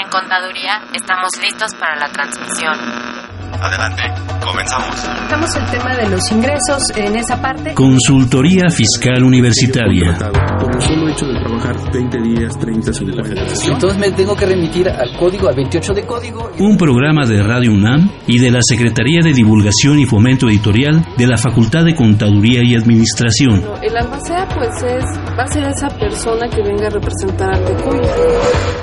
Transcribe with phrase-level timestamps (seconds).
[0.00, 3.11] en Contaduría estamos listos para la transmisión.
[3.60, 4.02] Adelante,
[4.44, 4.94] comenzamos.
[4.96, 7.74] Estamos el tema de los ingresos en esa parte.
[7.74, 10.16] Consultoría Fiscal Universitaria.
[10.58, 13.74] Por el solo hecho de trabajar 20 días, 30 sin la federación.
[13.74, 16.50] Entonces me tengo que remitir al código, al 28 de código.
[16.58, 21.26] Un programa de Radio UNAM y de la Secretaría de Divulgación y Fomento Editorial de
[21.26, 23.62] la Facultad de Contaduría y Administración.
[23.82, 25.04] El albacea pues es,
[25.38, 28.00] va a ser esa persona que venga a representar al TECUM.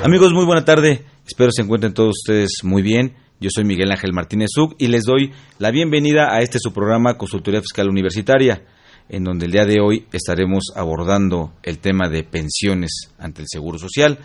[0.04, 1.04] Amigos, muy buena tarde.
[1.26, 3.14] Espero se encuentren todos ustedes muy bien.
[3.40, 7.16] Yo soy Miguel Ángel Martínez Zug y les doy la bienvenida a este su programa
[7.16, 8.66] Consultoría Fiscal Universitaria,
[9.08, 13.78] en donde el día de hoy estaremos abordando el tema de pensiones ante el Seguro
[13.78, 14.18] Social.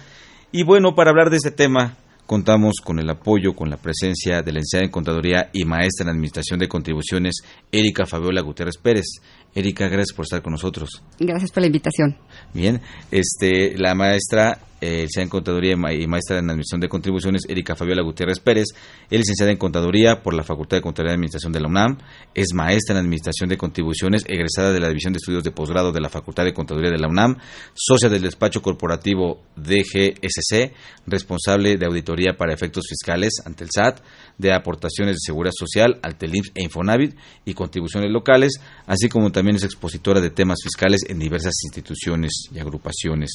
[0.51, 4.51] Y bueno, para hablar de este tema, contamos con el apoyo, con la presencia de
[4.51, 7.35] la licenciada en Contaduría y maestra en Administración de Contribuciones,
[7.71, 9.05] Erika Fabiola Gutiérrez Pérez.
[9.53, 10.89] Erika, gracias por estar con nosotros.
[11.19, 12.17] Gracias por la invitación.
[12.53, 18.01] Bien, este, la maestra, licenciada en Contaduría y maestra en Administración de Contribuciones, Erika Fabiola
[18.01, 18.67] Gutiérrez Pérez,
[19.09, 21.97] es licenciada en Contaduría por la Facultad de Contaduría y Administración de la UNAM,
[22.33, 26.01] es maestra en Administración de Contribuciones, egresada de la División de Estudios de Posgrado de
[26.01, 27.37] la Facultad de Contaduría de la UNAM,
[27.73, 30.73] socia del despacho corporativo DGSC,
[31.07, 34.01] responsable de auditoría para efectos fiscales ante el SAT,
[34.37, 39.55] de aportaciones de seguridad social al TELIMS e Infonavit y contribuciones locales, así como también
[39.55, 43.31] es expositora de temas fiscales en diversas instituciones y agrupaciones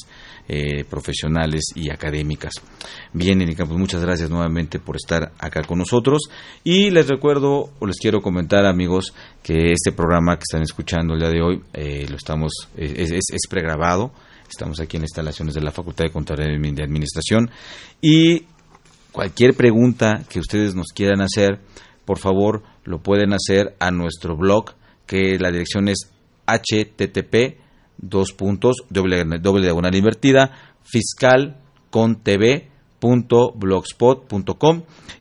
[0.47, 2.53] eh, profesionales y académicas.
[3.13, 6.23] Bien, Erika, pues muchas gracias nuevamente por estar acá con nosotros
[6.63, 9.13] y les recuerdo o les quiero comentar, amigos,
[9.43, 14.11] que este programa que están escuchando el día de hoy eh, lo estamos es, pregrabado.
[14.49, 17.49] Estamos aquí en instalaciones de la Facultad de Contaduría y Administración
[18.01, 18.47] y
[19.11, 21.59] cualquier pregunta que ustedes nos quieran hacer,
[22.05, 24.73] por favor, lo pueden hacer a nuestro blog,
[25.05, 26.09] que la dirección es
[26.47, 27.59] http
[27.97, 30.51] dos puntos doble, doble diagonal invertida
[30.83, 31.57] fiscal
[31.89, 32.21] con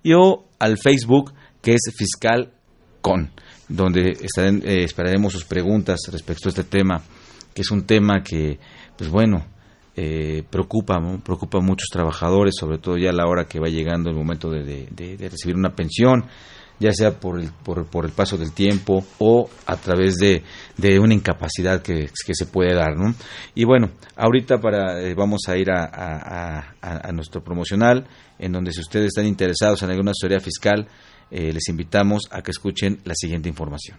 [0.02, 2.52] y o al Facebook que es fiscal
[3.00, 3.30] con
[3.68, 7.02] donde eh, esperaremos sus preguntas respecto a este tema
[7.54, 8.58] que es un tema que
[8.96, 9.44] pues bueno
[10.02, 11.20] eh, preocupa, ¿no?
[11.20, 14.48] preocupa a muchos trabajadores, sobre todo ya a la hora que va llegando el momento
[14.48, 14.88] de,
[15.18, 16.24] recibir una pensión,
[16.78, 20.42] ya sea por el, por, por el paso del tiempo o a través de,
[20.98, 22.96] una incapacidad que, se puede dar.
[22.96, 23.14] ¿no?
[23.54, 28.06] Y bueno, ahorita para, eh, vamos a ir a nuestro promocional,
[28.38, 30.88] en donde si ustedes están interesados en alguna asesoría fiscal,
[31.30, 33.98] eh, les invitamos a que escuchen la siguiente información.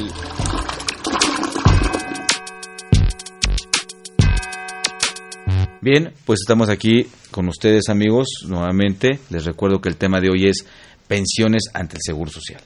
[5.84, 9.20] Bien, pues estamos aquí con ustedes amigos nuevamente.
[9.32, 10.64] Les recuerdo que el tema de hoy es
[11.08, 12.62] pensiones ante el Seguro Social.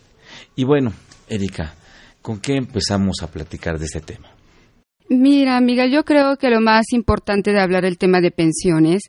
[0.55, 0.93] Y bueno,
[1.27, 1.73] Erika,
[2.21, 4.29] ¿con qué empezamos a platicar de este tema?
[5.09, 9.03] Mira, amiga, yo creo que lo más importante de hablar del tema de pensiones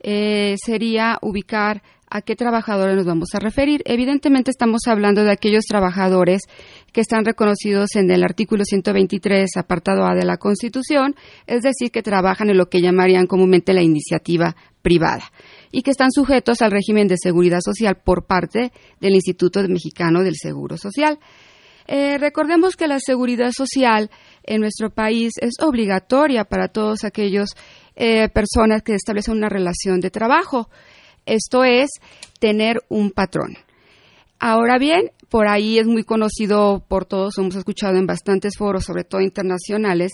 [0.00, 3.82] eh, sería ubicar a qué trabajadores nos vamos a referir.
[3.84, 6.42] Evidentemente estamos hablando de aquellos trabajadores
[6.92, 11.14] que están reconocidos en el artículo 123, apartado A de la Constitución,
[11.46, 15.30] es decir, que trabajan en lo que llamarían comúnmente la iniciativa privada
[15.70, 20.36] y que están sujetos al régimen de seguridad social por parte del Instituto Mexicano del
[20.36, 21.18] Seguro Social.
[21.86, 24.10] Eh, recordemos que la seguridad social
[24.44, 27.50] en nuestro país es obligatoria para todos aquellos
[27.96, 30.68] eh, personas que establecen una relación de trabajo.
[31.24, 31.90] Esto es
[32.40, 33.56] tener un patrón.
[34.38, 39.04] Ahora bien, por ahí es muy conocido por todos, hemos escuchado en bastantes foros, sobre
[39.04, 40.12] todo internacionales,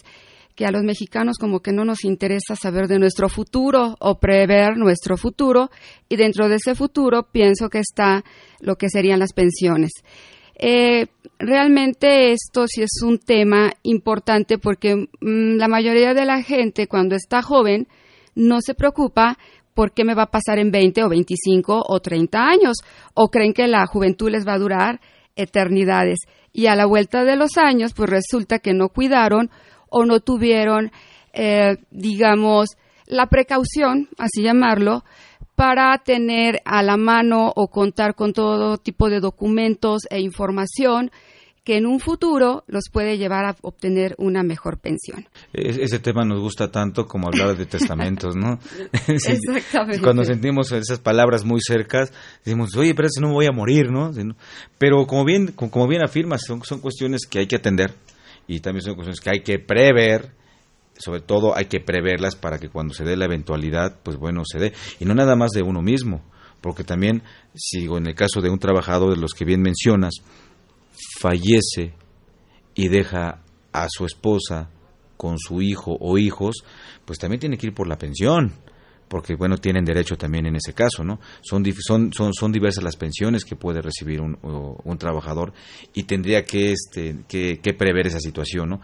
[0.54, 4.76] que a los mexicanos como que no nos interesa saber de nuestro futuro o prever
[4.76, 5.70] nuestro futuro
[6.08, 8.24] y dentro de ese futuro pienso que está
[8.60, 9.90] lo que serían las pensiones.
[10.56, 11.06] Eh,
[11.38, 17.16] realmente esto sí es un tema importante porque mm, la mayoría de la gente cuando
[17.16, 17.88] está joven
[18.36, 19.36] no se preocupa
[19.74, 22.76] por qué me va a pasar en 20 o 25 o 30 años
[23.14, 25.00] o creen que la juventud les va a durar
[25.34, 26.18] eternidades
[26.52, 29.50] y a la vuelta de los años pues resulta que no cuidaron
[29.94, 30.90] o no tuvieron
[31.32, 32.76] eh, digamos
[33.06, 35.04] la precaución así llamarlo
[35.54, 41.12] para tener a la mano o contar con todo tipo de documentos e información
[41.62, 45.26] que en un futuro los puede llevar a obtener una mejor pensión.
[45.52, 48.58] ese tema nos gusta tanto como hablar de testamentos, ¿no?
[49.08, 50.02] Exactamente.
[50.02, 52.12] Cuando sentimos esas palabras muy cercas,
[52.44, 54.10] decimos, oye, pero si no me voy a morir, ¿no?
[54.76, 57.94] Pero como bien, como bien afirmas, son, son cuestiones que hay que atender
[58.46, 60.32] y también son cuestiones que hay que prever
[60.96, 64.58] sobre todo hay que preverlas para que cuando se dé la eventualidad, pues bueno, se
[64.58, 64.72] dé.
[65.00, 66.22] Y no nada más de uno mismo,
[66.60, 67.22] porque también,
[67.54, 70.14] si en el caso de un trabajador de los que bien mencionas,
[71.20, 71.94] fallece
[72.74, 73.42] y deja
[73.72, 74.70] a su esposa
[75.16, 76.64] con su hijo o hijos,
[77.04, 78.52] pues también tiene que ir por la pensión,
[79.14, 81.20] porque bueno, tienen derecho también en ese caso, ¿no?
[81.40, 85.52] Son, son, son, son diversas las pensiones que puede recibir un, un trabajador
[85.94, 88.80] y tendría que, este, que, que prever esa situación, ¿no?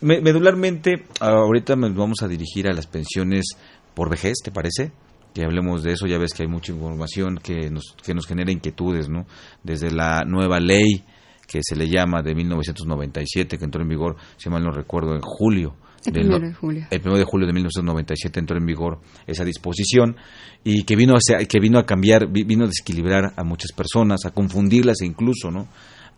[0.00, 3.46] Medularmente, ahorita nos vamos a dirigir a las pensiones
[3.94, 4.92] por vejez, ¿te parece?
[5.34, 8.52] Que hablemos de eso, ya ves que hay mucha información que nos, que nos genera
[8.52, 9.26] inquietudes, ¿no?
[9.64, 11.04] Desde la nueva ley
[11.48, 15.20] que se le llama de 1997, que entró en vigor, si mal no recuerdo, en
[15.20, 15.74] julio.
[16.04, 16.86] El primero de julio.
[16.90, 20.16] El primero de julio de 1997 entró en vigor esa disposición
[20.64, 24.30] y que vino a, que vino a cambiar, vino a desequilibrar a muchas personas, a
[24.30, 25.68] confundirlas incluso, ¿no?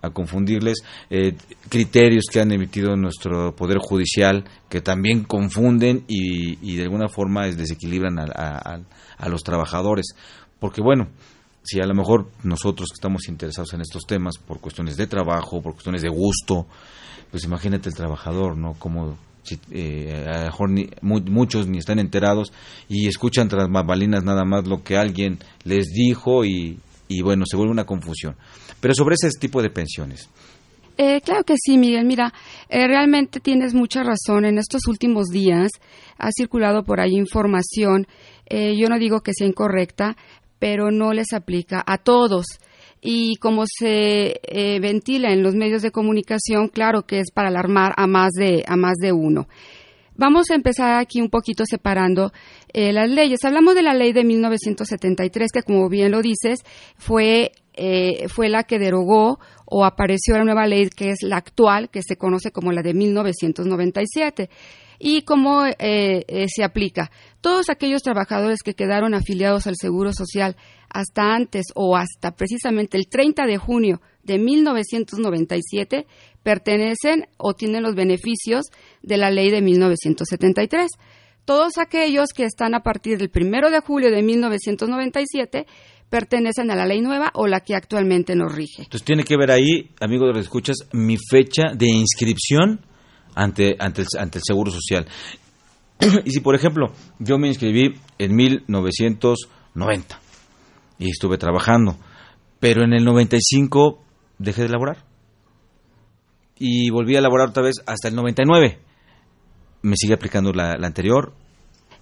[0.02, 0.78] a confundirles
[1.10, 1.34] eh,
[1.68, 8.18] criterios que han emitido nuestro Poder Judicial que también confunden y, de alguna forma desequilibran
[8.18, 8.80] a,
[9.18, 10.14] a, los trabajadores.
[10.58, 11.08] Porque bueno,
[11.62, 15.60] si a lo mejor nosotros que estamos interesados en estos temas por cuestiones de trabajo,
[15.60, 16.66] por cuestiones de gusto,
[17.30, 18.74] pues imagínate el trabajador, ¿no?
[18.74, 19.18] Como
[19.70, 20.70] eh, a lo mejor
[21.02, 22.52] muchos ni están enterados
[22.88, 26.78] y escuchan tras bambalinas nada más lo que alguien les dijo y,
[27.08, 28.36] y bueno, se vuelve una confusión.
[28.80, 30.28] Pero sobre ese tipo de pensiones.
[31.02, 32.04] Eh, claro que sí, Miguel.
[32.04, 32.32] Mira,
[32.68, 34.44] eh, realmente tienes mucha razón.
[34.44, 35.70] En estos últimos días
[36.18, 38.06] ha circulado por ahí información.
[38.46, 40.16] Eh, yo no digo que sea incorrecta,
[40.58, 42.44] pero no les aplica a todos.
[43.02, 44.40] Y como se
[44.80, 48.76] ventila en los medios de comunicación, claro que es para alarmar a más de, a
[48.76, 49.48] más de uno.
[50.20, 52.30] Vamos a empezar aquí un poquito separando
[52.74, 53.42] eh, las leyes.
[53.42, 56.60] Hablamos de la ley de 1973, que como bien lo dices,
[56.98, 61.88] fue, eh, fue la que derogó o apareció la nueva ley que es la actual,
[61.88, 64.50] que se conoce como la de 1997.
[64.98, 67.10] ¿Y cómo eh, se aplica?
[67.40, 70.56] Todos aquellos trabajadores que quedaron afiliados al Seguro Social
[70.90, 76.06] hasta antes o hasta precisamente el 30 de junio de 1997
[76.42, 78.66] pertenecen o tienen los beneficios
[79.02, 80.90] de la ley de 1973.
[81.44, 85.66] Todos aquellos que están a partir del 1 de julio de 1997
[86.10, 88.82] pertenecen a la ley nueva o la que actualmente nos rige.
[88.82, 92.80] Entonces tiene que ver ahí, amigo de los escuchas, mi fecha de inscripción
[93.34, 95.06] ante, ante, el, ante el Seguro Social.
[96.24, 100.20] y si, por ejemplo, yo me inscribí en 1990
[100.98, 101.96] y estuve trabajando,
[102.58, 104.02] pero en el 95
[104.38, 105.10] dejé de laborar
[106.60, 108.78] y volví a elaborar otra vez hasta el 99.
[109.82, 111.32] ¿Me sigue aplicando la, anterior?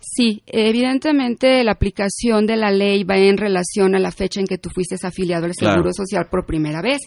[0.01, 4.59] Sí, evidentemente la aplicación de la ley va en relación a la fecha en que
[4.59, 6.99] tú fuiste afiliado al Seguro Social por primera vez.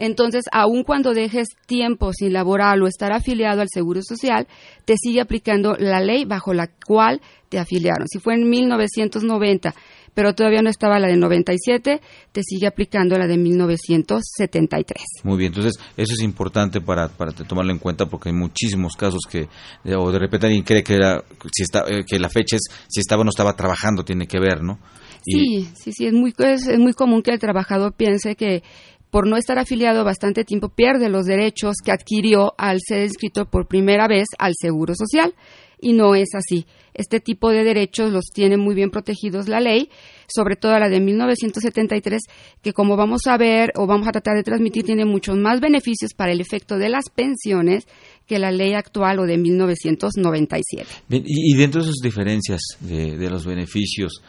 [0.00, 4.46] Entonces, aun cuando dejes tiempo sin laborar o estar afiliado al Seguro Social,
[4.84, 8.06] te sigue aplicando la ley bajo la cual te afiliaron.
[8.06, 9.74] Si fue en 1990
[10.18, 12.00] pero todavía no estaba la de 97,
[12.32, 15.04] te sigue aplicando la de 1973.
[15.22, 19.20] Muy bien, entonces eso es importante para, para tomarlo en cuenta porque hay muchísimos casos
[19.30, 19.48] que,
[19.96, 22.98] o de repente alguien cree que, era, si está, eh, que la fecha es si
[22.98, 24.80] estaba o no estaba trabajando, tiene que ver, ¿no?
[25.22, 28.64] Sí, sí, sí, es muy, es, es muy común que el trabajador piense que
[29.10, 33.66] por no estar afiliado bastante tiempo pierde los derechos que adquirió al ser inscrito por
[33.66, 35.34] primera vez al Seguro Social
[35.80, 36.66] y no es así.
[36.94, 39.88] Este tipo de derechos los tiene muy bien protegidos la ley,
[40.26, 42.22] sobre todo la de 1973,
[42.60, 46.12] que como vamos a ver o vamos a tratar de transmitir, tiene muchos más beneficios
[46.14, 47.86] para el efecto de las pensiones
[48.26, 50.86] que la ley actual o de 1997.
[51.08, 54.20] y, dentro de esas diferencias de, de los beneficios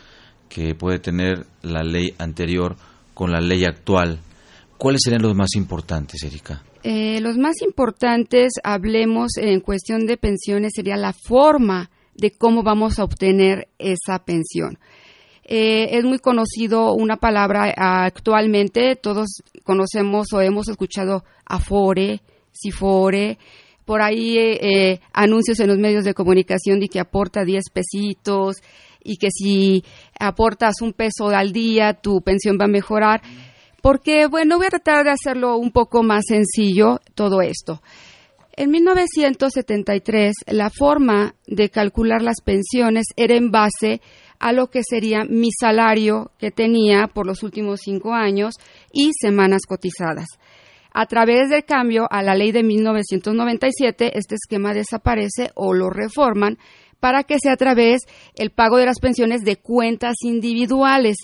[0.48, 2.76] que puede tener la ley anterior
[3.16, 4.20] con la ley actual,
[4.80, 6.64] ¿cuáles serían los más importantes, Erika?
[6.82, 12.98] Eh, los más importantes, hablemos en cuestión de pensiones, sería la forma de cómo vamos
[12.98, 14.80] a obtener esa pensión.
[15.44, 22.22] Eh, es muy conocido una palabra actualmente, todos conocemos o hemos escuchado Afore,
[22.52, 23.38] Sifore,
[23.84, 28.58] por ahí eh, anuncios en los medios de comunicación de que aporta 10 pesitos
[29.04, 29.84] y que si
[30.20, 33.22] aportas un peso al día tu pensión va a mejorar.
[33.82, 37.82] Porque, bueno, voy a tratar de hacerlo un poco más sencillo todo esto.
[38.56, 44.02] En 1973, la forma de calcular las pensiones era en base
[44.40, 48.56] a lo que sería mi salario que tenía por los últimos cinco años
[48.92, 50.28] y semanas cotizadas.
[50.92, 56.58] A través del cambio a la ley de 1997, este esquema desaparece o lo reforman
[57.00, 58.02] para que sea a través
[58.36, 61.16] el pago de las pensiones de cuentas individuales.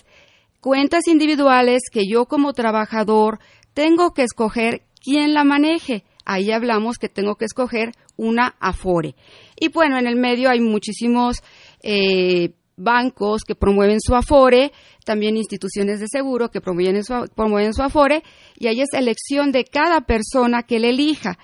[0.66, 3.38] Cuentas individuales que yo como trabajador
[3.72, 6.02] tengo que escoger quién la maneje.
[6.24, 9.14] Ahí hablamos que tengo que escoger una Afore.
[9.54, 11.36] Y bueno, en el medio hay muchísimos
[11.84, 14.72] eh, bancos que promueven su Afore,
[15.04, 18.24] también instituciones de seguro que promueven su, promueven su Afore,
[18.56, 21.38] y ahí es elección de cada persona que le elija.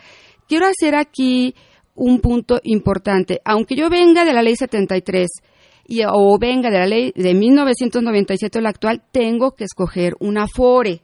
[0.49, 1.55] Quiero hacer aquí
[1.95, 3.41] un punto importante.
[3.45, 5.29] Aunque yo venga de la ley 73
[5.93, 11.03] y, o venga de la ley de 1997, la actual, tengo que escoger una Afore.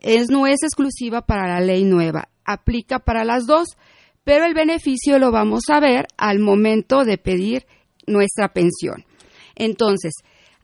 [0.00, 3.76] Es, no es exclusiva para la ley nueva, aplica para las dos,
[4.24, 7.66] pero el beneficio lo vamos a ver al momento de pedir
[8.06, 9.04] nuestra pensión.
[9.54, 10.12] Entonces,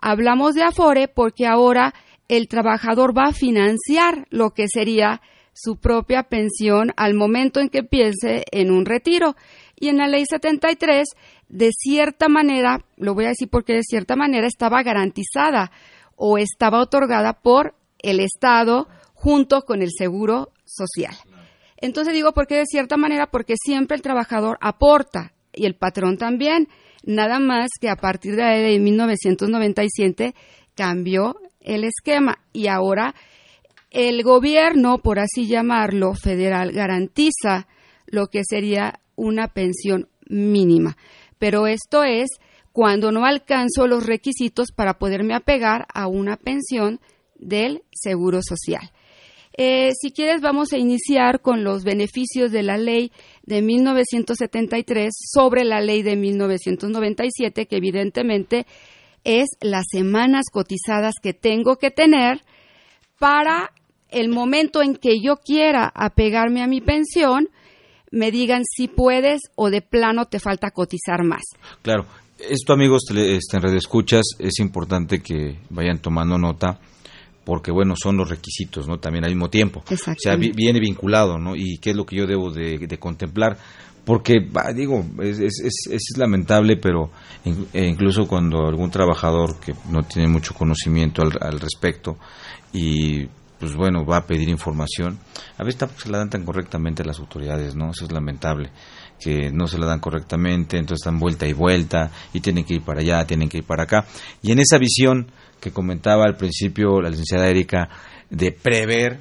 [0.01, 1.93] hablamos de Afore porque ahora
[2.29, 5.21] el trabajador va a financiar lo que sería
[5.53, 9.35] su propia pensión al momento en que piense en un retiro.
[9.77, 11.07] Y en la ley 73,
[11.49, 15.71] de cierta manera, lo voy a decir porque de cierta manera estaba garantizada
[16.17, 21.15] o estaba otorgada por el Estado junto con el Seguro Social.
[21.77, 26.69] Entonces digo porque de cierta manera, porque siempre el trabajador aporta y el patrón también.
[27.05, 30.35] Nada más que a partir de, de 1997
[30.75, 33.15] cambió el esquema y ahora
[33.91, 37.67] el gobierno, por así llamarlo, federal, garantiza
[38.07, 40.97] lo que sería una pensión mínima.
[41.39, 42.29] Pero esto es
[42.73, 47.01] cuando no alcanzo los requisitos para poderme apegar a una pensión
[47.37, 48.91] del Seguro Social.
[49.61, 53.11] Eh, si quieres, vamos a iniciar con los beneficios de la ley
[53.43, 58.67] de 1973 sobre la ley de 1997, que evidentemente
[59.25, 62.43] es las semanas cotizadas que tengo que tener
[63.19, 63.73] para
[64.11, 67.49] el momento en que yo quiera apegarme a mi pensión,
[68.11, 71.43] me digan si puedes o de plano te falta cotizar más.
[71.83, 72.07] Claro,
[72.39, 76.79] esto amigos este, en Radio Escuchas es importante que vayan tomando nota
[77.45, 78.99] porque bueno, son los requisitos, ¿no?
[78.99, 79.83] También al mismo tiempo.
[79.91, 81.57] O sea, viene vinculado, ¿no?
[81.57, 83.57] Y qué es lo que yo debo de, contemplar.
[84.05, 84.35] Porque,
[84.75, 87.11] digo, es, es, es, lamentable, pero
[87.73, 92.19] e incluso cuando algún trabajador que no tiene mucho conocimiento al, al respecto
[92.73, 93.27] y
[93.59, 95.19] pues bueno, va a pedir información,
[95.57, 97.91] a veces tampoco se la dan tan correctamente las autoridades, ¿no?
[97.91, 98.71] Eso es lamentable,
[99.19, 102.83] que no se la dan correctamente, entonces están vuelta y vuelta y tienen que ir
[102.83, 104.07] para allá, tienen que ir para acá.
[104.43, 107.89] Y en esa visión que comentaba al principio la licenciada Erika
[108.31, 109.19] de prever,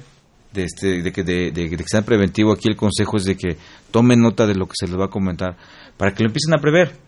[0.52, 3.56] de, este, de, que, de, de, que sean preventivo, aquí el consejo es de que
[3.90, 5.56] tomen nota de lo que se les va a comentar
[5.96, 7.07] para que lo empiecen a prever.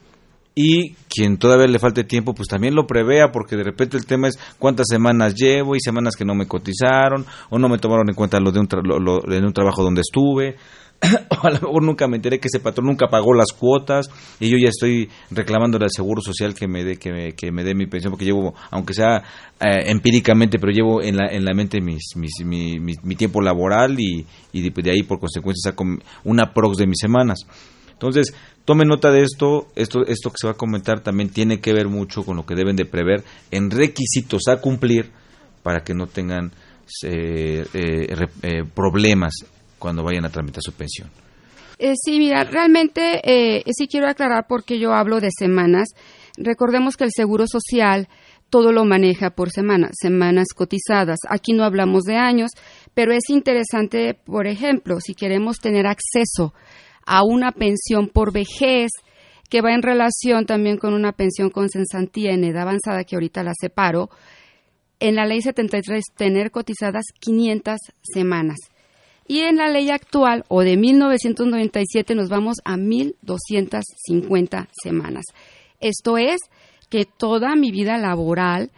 [0.54, 4.28] Y quien todavía le falte tiempo, pues también lo prevea, porque de repente el tema
[4.28, 8.16] es cuántas semanas llevo y semanas que no me cotizaron o no me tomaron en
[8.16, 10.56] cuenta lo de un, lo, de un trabajo donde estuve.
[11.30, 14.50] O a lo mejor nunca me enteré que ese patrón nunca pagó las cuotas y
[14.50, 18.10] yo ya estoy reclamando al seguro social que me dé que me, dé mi pensión
[18.10, 19.22] porque llevo aunque sea
[19.58, 23.98] eh, empíricamente pero llevo en la en la mente mis, mis mi, mi, tiempo laboral
[23.98, 25.84] y, y de, ahí por consecuencia saco
[26.24, 27.46] una prox de mis semanas
[28.00, 31.74] entonces tome nota de esto esto esto que se va a comentar también tiene que
[31.74, 35.10] ver mucho con lo que deben de prever en requisitos a cumplir
[35.62, 36.50] para que no tengan
[37.04, 39.34] eh, eh, problemas
[39.78, 41.08] cuando vayan a tramitar su pensión.
[41.78, 45.88] Eh, sí, mira, realmente eh, sí quiero aclarar porque yo hablo de semanas.
[46.36, 48.08] Recordemos que el Seguro Social
[48.50, 51.18] todo lo maneja por semanas, semanas cotizadas.
[51.28, 52.50] Aquí no hablamos de años,
[52.94, 56.52] pero es interesante, por ejemplo, si queremos tener acceso
[57.12, 58.92] a una pensión por vejez,
[59.48, 63.42] que va en relación también con una pensión con censantía en edad avanzada, que ahorita
[63.42, 64.10] la separo,
[65.00, 68.58] en la ley 73 tener cotizadas 500 semanas.
[69.26, 75.24] Y en la ley actual o de 1997 nos vamos a 1.250 semanas.
[75.80, 76.38] Esto es
[76.88, 78.70] que toda mi vida laboral...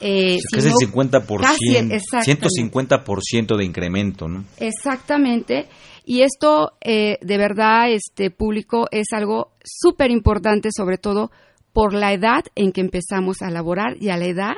[0.00, 4.44] Eh, es el 50%, 150% de incremento, ¿no?
[4.58, 5.68] Exactamente.
[6.04, 11.30] Y esto, eh, de verdad, este público es algo súper importante, sobre todo
[11.72, 14.54] por la edad en que empezamos a laborar y a la edad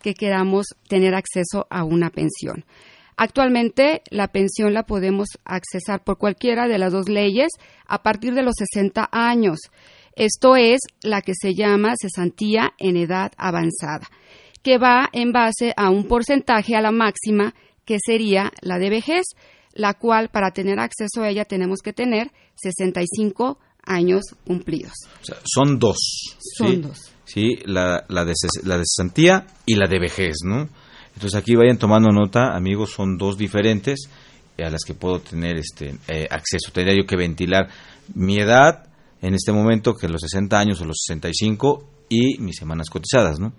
[0.00, 2.64] que queramos tener acceso a una pensión.
[3.16, 7.48] Actualmente la pensión la podemos accesar por cualquiera de las dos leyes
[7.86, 9.60] a partir de los 60 años.
[10.16, 14.08] Esto es la que se llama cesantía en edad avanzada,
[14.64, 17.54] que va en base a un porcentaje a la máxima
[17.84, 19.26] que sería la de vejez,
[19.74, 24.94] la cual para tener acceso a ella tenemos que tener 65 años cumplidos.
[25.44, 25.98] son dos.
[26.56, 26.76] Son ¿sí?
[26.76, 26.98] dos.
[27.26, 30.68] Sí, la, la, de, la de cesantía y la de vejez, ¿no?
[31.14, 34.08] Entonces aquí vayan tomando nota, amigos, son dos diferentes
[34.58, 36.72] a las que puedo tener este eh, acceso.
[36.72, 37.68] Tendría yo que ventilar
[38.14, 38.86] mi edad
[39.20, 43.52] en este momento, que los 60 años o los 65, y mis semanas cotizadas, ¿no?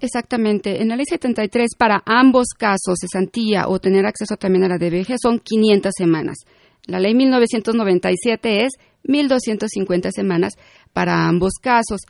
[0.00, 0.80] Exactamente.
[0.80, 5.18] En la ley 73, para ambos casos, cesantía o tener acceso también a la vejez,
[5.22, 6.38] son 500 semanas.
[6.86, 8.72] La ley 1997 es
[9.04, 10.54] 1.250 semanas
[10.92, 12.00] para ambos casos.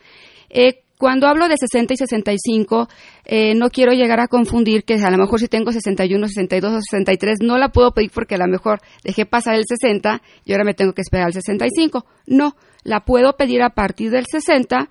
[0.48, 2.88] Eh, cuando hablo de 60 y 65,
[3.24, 6.80] eh, no quiero llegar a confundir que a lo mejor si tengo 61, 62 o
[6.80, 10.64] 63, no la puedo pedir porque a lo mejor dejé pasar el 60 y ahora
[10.64, 12.04] me tengo que esperar al 65.
[12.26, 12.54] No,
[12.84, 14.90] la puedo pedir a partir del 60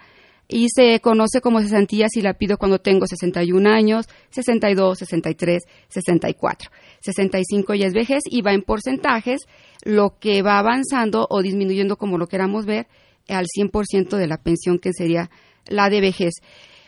[0.51, 6.71] y se conoce como cesantía si la pido cuando tengo 61 años, 62, 63, 64.
[7.01, 9.41] 65 ya es vejez y va en porcentajes,
[9.83, 12.87] lo que va avanzando o disminuyendo como lo queramos ver
[13.27, 15.29] al 100% de la pensión que sería
[15.67, 16.33] la de vejez.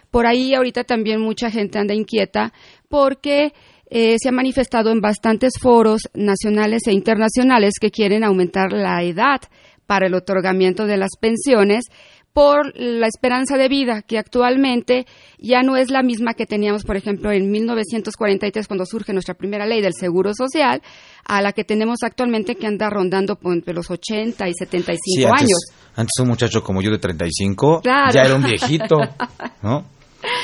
[0.09, 2.53] Por ahí ahorita también mucha gente anda inquieta
[2.89, 3.53] porque
[3.91, 9.41] eh, se ha manifestado en bastantes foros nacionales e internacionales que quieren aumentar la edad
[9.85, 11.85] para el otorgamiento de las pensiones
[12.33, 15.05] por la esperanza de vida, que actualmente
[15.38, 19.65] ya no es la misma que teníamos, por ejemplo, en 1943, cuando surge nuestra primera
[19.65, 20.81] ley del Seguro Social,
[21.25, 25.41] a la que tenemos actualmente que anda rondando entre los 80 y 75 Sí, antes,
[25.41, 25.59] años.
[25.95, 28.11] Antes un muchacho como yo de 35 Claro.
[28.13, 28.97] ya era un viejito,
[29.61, 29.85] ¿no?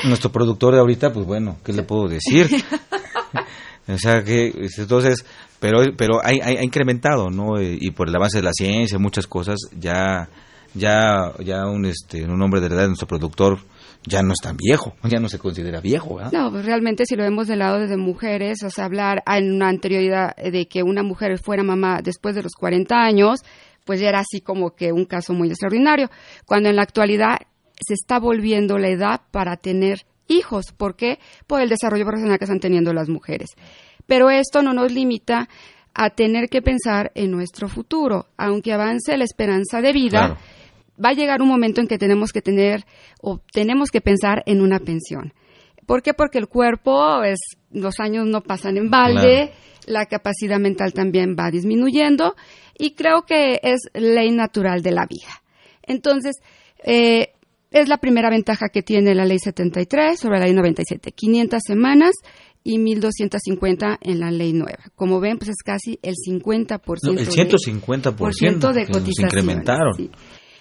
[0.04, 2.48] Nuestro productor de ahorita, pues bueno, ¿qué le puedo decir?
[3.88, 5.24] o sea que, entonces,
[5.60, 7.58] pero, pero ha, ha- ha incrementado, ¿no?
[7.58, 10.28] Eh, Y por el avance de la ciencia, muchas cosas, ya,
[10.78, 13.58] ya, ya un, este, un hombre de la edad, nuestro productor,
[14.04, 16.32] ya no es tan viejo, ya no se considera viejo, ¿verdad?
[16.32, 19.68] No, pues realmente si lo vemos del lado de mujeres, o sea, hablar en una
[19.68, 23.40] anterioridad de que una mujer fuera mamá después de los 40 años,
[23.84, 26.10] pues ya era así como que un caso muy extraordinario,
[26.46, 27.38] cuando en la actualidad
[27.80, 30.66] se está volviendo la edad para tener hijos.
[30.76, 31.18] ¿Por qué?
[31.46, 33.50] Por el desarrollo profesional que están teniendo las mujeres.
[34.06, 35.48] Pero esto no nos limita
[35.94, 38.26] a tener que pensar en nuestro futuro.
[38.36, 40.38] Aunque avance la esperanza de vida, Claro.
[41.02, 42.84] Va a llegar un momento en que tenemos que tener
[43.20, 45.32] o tenemos que pensar en una pensión.
[45.86, 46.12] ¿Por qué?
[46.14, 47.38] Porque el cuerpo, es,
[47.70, 49.52] los años no pasan en balde,
[49.86, 52.34] la capacidad mental también va disminuyendo
[52.78, 55.42] y creo que es ley natural de la vida.
[55.82, 56.36] Entonces,
[56.84, 57.28] eh,
[57.70, 62.12] es la primera ventaja que tiene la ley 73 sobre la ley 97, 500 semanas
[62.64, 64.84] y 1250 en la ley nueva.
[64.94, 69.94] Como ven, pues es casi el 50% No, el de- 150% por ciento de incrementaron.
[69.94, 70.10] sí.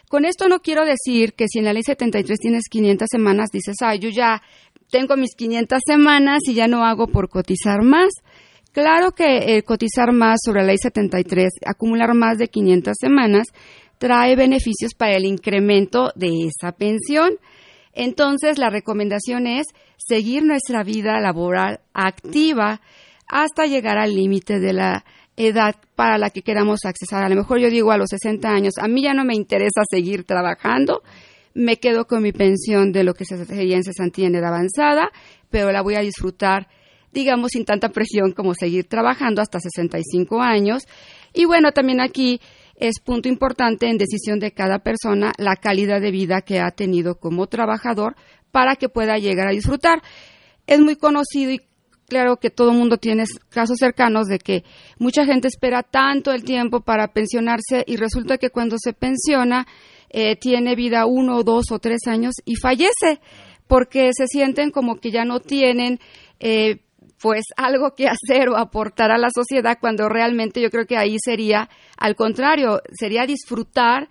[0.10, 3.76] Con esto no quiero decir que si en la ley 73 tienes 500 semanas, dices,
[3.82, 4.42] ah, yo ya
[4.90, 8.10] tengo mis 500 semanas y ya no hago por cotizar más.
[8.72, 13.48] Claro que eh, cotizar más sobre la ley 73, acumular más de 500 semanas,
[13.98, 17.34] trae beneficios para el incremento de esa pensión.
[17.92, 19.66] Entonces, la recomendación es
[19.98, 22.80] seguir nuestra vida laboral activa
[23.28, 25.04] hasta llegar al límite de la
[25.38, 27.24] edad para la que queramos accesar.
[27.24, 29.82] A lo mejor yo digo a los 60 años, a mí ya no me interesa
[29.90, 31.04] seguir trabajando,
[31.54, 35.12] me quedo con mi pensión de lo que se sería en cesantía en edad avanzada,
[35.50, 36.68] pero la voy a disfrutar,
[37.14, 40.84] digamos, sin tanta presión como seguir trabajando hasta 65 años.
[41.34, 42.42] Y bueno, también aquí
[42.76, 47.16] es punto importante en decisión de cada persona la calidad de vida que ha tenido
[47.16, 48.16] como trabajador
[48.52, 50.02] para que pueda llegar a disfrutar.
[50.68, 51.62] Es muy conocido y
[52.08, 54.64] claro que todo el mundo tiene casos cercanos de que
[54.98, 59.68] mucha gente espera tanto el tiempo para pensionarse y resulta que cuando se pensiona
[60.10, 63.20] eh, tiene vida uno, dos o tres años y fallece
[63.68, 66.00] porque se sienten como que ya no tienen
[66.40, 66.80] eh,
[67.22, 71.18] pues algo que hacer o aportar a la sociedad cuando realmente yo creo que ahí
[71.24, 74.08] sería al contrario, sería disfrutar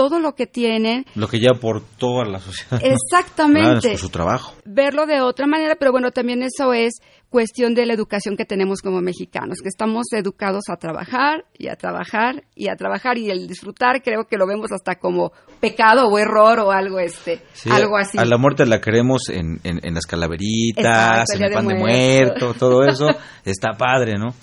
[0.00, 2.80] todo lo que tienen, Lo que ya aportó a la sociedad.
[2.82, 3.80] Exactamente.
[3.80, 4.54] Claro, su trabajo.
[4.64, 6.94] verlo de otra manera, pero bueno, también eso es
[7.28, 11.76] cuestión de la educación que tenemos como mexicanos, que estamos educados a trabajar y a
[11.76, 16.18] trabajar y a trabajar y el disfrutar creo que lo vemos hasta como pecado o
[16.18, 18.16] error o algo este, Sí, algo así.
[18.18, 21.74] A la muerte la queremos en, en, en las calaveritas, Exacto, en el pan de
[21.74, 23.06] muerto, todo eso
[23.44, 24.34] está padre, ¿no?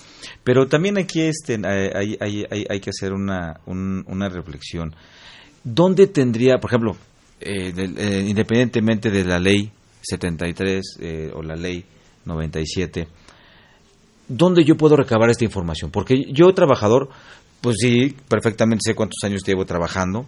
[0.43, 4.95] Pero también aquí este, hay, hay, hay, hay que hacer una, un- una reflexión.
[5.69, 6.95] ¿Dónde tendría, por ejemplo,
[7.41, 9.69] eh, eh, independientemente de la ley
[10.01, 11.83] 73 eh, o la ley
[12.25, 13.07] 97.
[14.27, 15.91] ¿Dónde yo puedo recabar esta información?
[15.91, 17.09] Porque yo, trabajador,
[17.61, 20.25] pues sí, perfectamente sé cuántos años llevo trabajando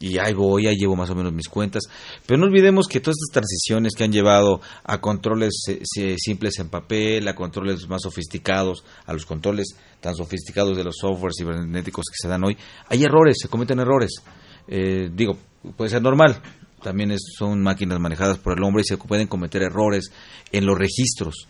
[0.00, 1.82] y ahí voy, ahí llevo más o menos mis cuentas.
[2.26, 6.68] Pero no olvidemos que todas estas transiciones que han llevado a controles eh, simples en
[6.68, 12.16] papel, a controles más sofisticados, a los controles tan sofisticados de los softwares cibernéticos que
[12.16, 12.56] se dan hoy,
[12.88, 14.22] hay errores, se cometen errores.
[14.68, 15.36] Eh, digo,
[15.76, 16.40] puede ser normal,
[16.82, 20.10] también son máquinas manejadas por el hombre y se pueden cometer errores
[20.52, 21.48] en los registros.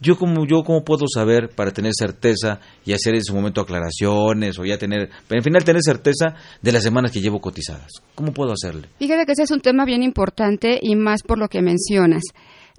[0.00, 4.58] Yo como yo cómo puedo saber para tener certeza y hacer en su momento aclaraciones
[4.58, 7.90] o ya tener, pero en final tener certeza de las semanas que llevo cotizadas.
[8.14, 8.88] ¿Cómo puedo hacerle?
[8.98, 12.22] Fíjate que ese es un tema bien importante y más por lo que mencionas.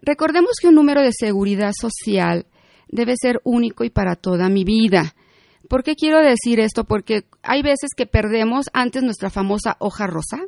[0.02, 2.46] Recordemos que un número de seguridad social
[2.90, 5.16] debe ser único y para toda mi vida.
[5.70, 6.84] ¿Por qué quiero decir esto?
[6.84, 10.40] Porque hay veces que perdemos antes nuestra famosa hoja rosa,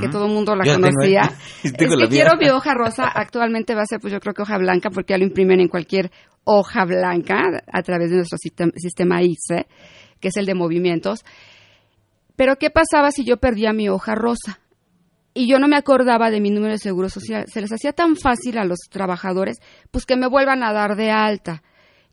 [0.00, 1.22] que todo el mundo la conocía.
[1.62, 4.58] es que quiero mi hoja rosa, actualmente va a ser pues yo creo que hoja
[4.58, 6.10] blanca porque ya lo imprimen en cualquier
[6.44, 9.66] hoja blanca a través de nuestro sistema ICE,
[10.20, 11.24] que es el de movimientos.
[12.36, 14.60] Pero ¿qué pasaba si yo perdía mi hoja rosa?
[15.34, 17.46] Y yo no me acordaba de mi número de seguro social.
[17.48, 19.58] Se les hacía tan fácil a los trabajadores,
[19.90, 21.62] pues que me vuelvan a dar de alta.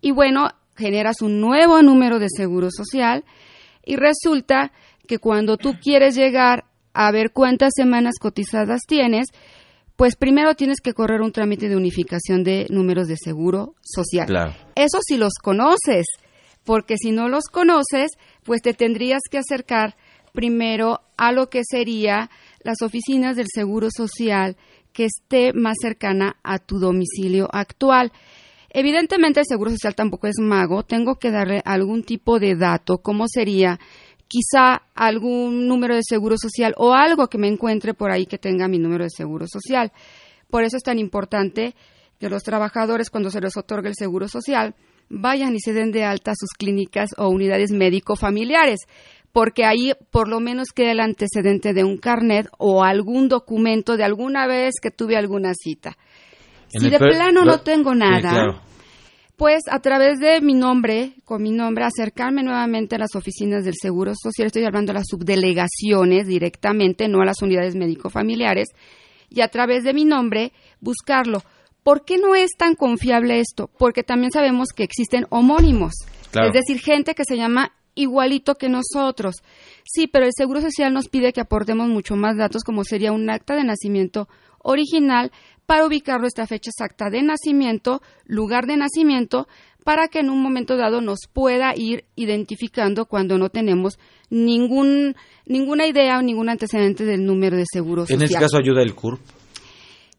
[0.01, 3.23] Y bueno, generas un nuevo número de seguro social
[3.85, 4.71] y resulta
[5.07, 9.27] que cuando tú quieres llegar a ver cuántas semanas cotizadas tienes,
[9.95, 14.55] pues primero tienes que correr un trámite de unificación de números de seguro social.
[14.75, 16.05] Eso si los conoces,
[16.63, 18.11] porque si no los conoces,
[18.43, 19.95] pues te tendrías que acercar
[20.33, 22.29] primero a lo que sería
[22.63, 24.57] las oficinas del Seguro Social
[24.93, 28.11] que esté más cercana a tu domicilio actual.
[28.73, 33.25] Evidentemente el Seguro Social tampoco es mago, tengo que darle algún tipo de dato, como
[33.27, 33.79] sería
[34.29, 38.69] quizá algún número de seguro social o algo que me encuentre por ahí que tenga
[38.69, 39.91] mi número de seguro social.
[40.49, 41.75] Por eso es tan importante
[42.17, 44.73] que los trabajadores cuando se les otorgue el seguro social
[45.09, 48.79] vayan y se den de alta sus clínicas o unidades médico-familiares,
[49.33, 54.05] porque ahí por lo menos queda el antecedente de un carnet o algún documento de
[54.05, 55.97] alguna vez que tuve alguna cita
[56.79, 58.61] si de plano no tengo nada,
[59.35, 63.73] pues a través de mi nombre, con mi nombre, acercarme nuevamente a las oficinas del
[63.73, 68.69] Seguro Social, estoy hablando de las subdelegaciones directamente, no a las unidades médico-familiares,
[69.29, 71.41] y a través de mi nombre buscarlo.
[71.83, 73.69] ¿Por qué no es tan confiable esto?
[73.79, 75.93] Porque también sabemos que existen homónimos,
[76.33, 79.37] es decir, gente que se llama igualito que nosotros.
[79.93, 83.29] Sí, pero el Seguro Social nos pide que aportemos mucho más datos, como sería un
[83.29, 85.33] acta de nacimiento original,
[85.65, 89.49] para ubicar nuestra fecha exacta de nacimiento, lugar de nacimiento,
[89.83, 93.99] para que en un momento dado nos pueda ir identificando cuando no tenemos
[94.29, 98.19] ningún, ninguna idea o ningún antecedente del número de seguro social.
[98.21, 99.19] ¿En este caso ayuda el CURP?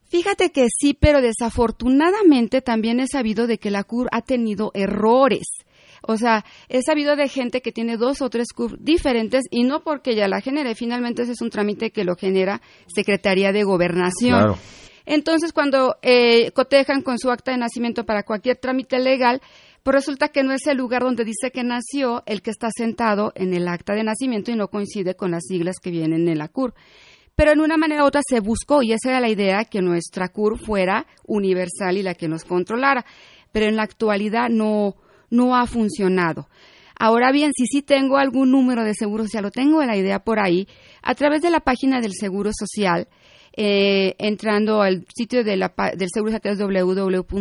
[0.09, 5.47] Fíjate que sí, pero desafortunadamente también he sabido de que la CUR ha tenido errores.
[6.03, 9.83] O sea, he sabido de gente que tiene dos o tres CUR diferentes y no
[9.83, 12.61] porque ya la genere, finalmente ese es un trámite que lo genera
[12.95, 14.38] Secretaría de Gobernación.
[14.38, 14.59] Claro.
[15.05, 19.41] Entonces, cuando eh, cotejan con su acta de nacimiento para cualquier trámite legal,
[19.83, 23.33] pues resulta que no es el lugar donde dice que nació el que está sentado
[23.35, 26.49] en el acta de nacimiento y no coincide con las siglas que vienen en la
[26.49, 26.75] CUR.
[27.35, 30.29] Pero en una manera u otra se buscó, y esa era la idea, que nuestra
[30.29, 33.05] CUR fuera universal y la que nos controlara.
[33.51, 34.97] Pero en la actualidad no,
[35.33, 36.47] no ha funcionado.
[36.99, 40.38] Ahora bien, si sí tengo algún número de seguro social, lo tengo la idea por
[40.38, 40.68] ahí,
[41.03, 43.09] a través de la página del Seguro Social,
[43.57, 47.33] eh, entrando al sitio de la, del Seguro Social www.ins.gov.mx.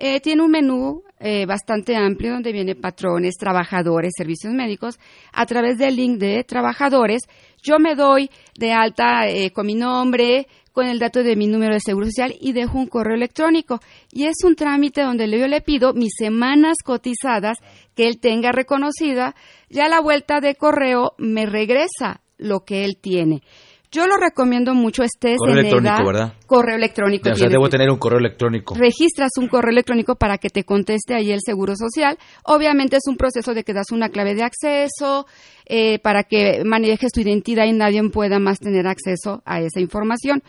[0.00, 5.00] Eh, tiene un menú eh, bastante amplio donde viene patrones, trabajadores, servicios médicos.
[5.32, 7.22] A través del link de trabajadores,
[7.62, 10.46] yo me doy de alta con mi nombre,
[10.78, 13.80] con el dato de mi número de seguro social y dejo un correo electrónico.
[14.12, 17.58] Y es un trámite donde yo le pido mis semanas cotizadas
[17.96, 19.34] que él tenga reconocida.
[19.68, 23.42] Ya la vuelta de correo me regresa lo que él tiene.
[23.90, 26.32] Yo lo recomiendo mucho, estés correo electrónico, ¿verdad?
[26.46, 27.30] Correo electrónico.
[27.30, 28.74] O sea, debo tener un correo electrónico.
[28.74, 32.18] Registras un correo electrónico para que te conteste ahí el Seguro Social.
[32.44, 35.26] Obviamente es un proceso de que das una clave de acceso
[35.64, 40.42] eh, para que manejes tu identidad y nadie pueda más tener acceso a esa información.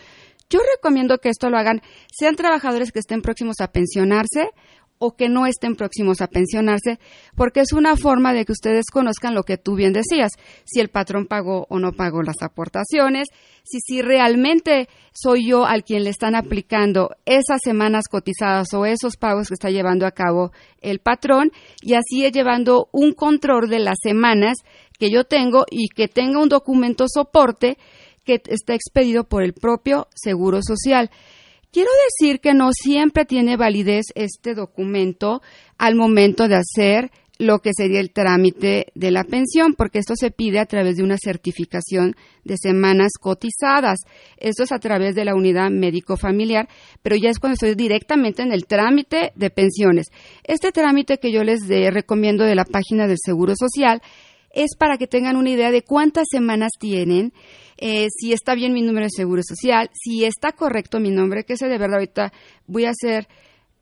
[0.49, 1.81] Yo recomiendo que esto lo hagan,
[2.11, 4.49] sean trabajadores que estén próximos a pensionarse
[4.99, 6.99] o que no estén próximos a pensionarse,
[7.35, 10.31] porque es una forma de que ustedes conozcan lo que tú bien decías,
[10.65, 13.29] si el patrón pagó o no pagó las aportaciones,
[13.63, 19.15] si, si realmente soy yo al quien le están aplicando esas semanas cotizadas o esos
[19.15, 23.79] pagos que está llevando a cabo el patrón, y así es llevando un control de
[23.79, 24.57] las semanas
[24.99, 27.77] que yo tengo y que tenga un documento soporte
[28.29, 31.09] que está expedido por el propio Seguro Social.
[31.71, 35.41] Quiero decir que no siempre tiene validez este documento
[35.79, 40.29] al momento de hacer lo que sería el trámite de la pensión, porque esto se
[40.29, 43.99] pide a través de una certificación de semanas cotizadas.
[44.37, 46.67] Esto es a través de la unidad médico familiar,
[47.01, 50.07] pero ya es cuando estoy directamente en el trámite de pensiones.
[50.43, 54.01] Este trámite que yo les recomiendo de la página del Seguro Social
[54.51, 57.33] es para que tengan una idea de cuántas semanas tienen,
[57.81, 61.57] eh, si está bien mi número de Seguro Social, si está correcto mi nombre, que
[61.57, 62.33] sé de verdad ahorita
[62.67, 63.27] voy a hacer,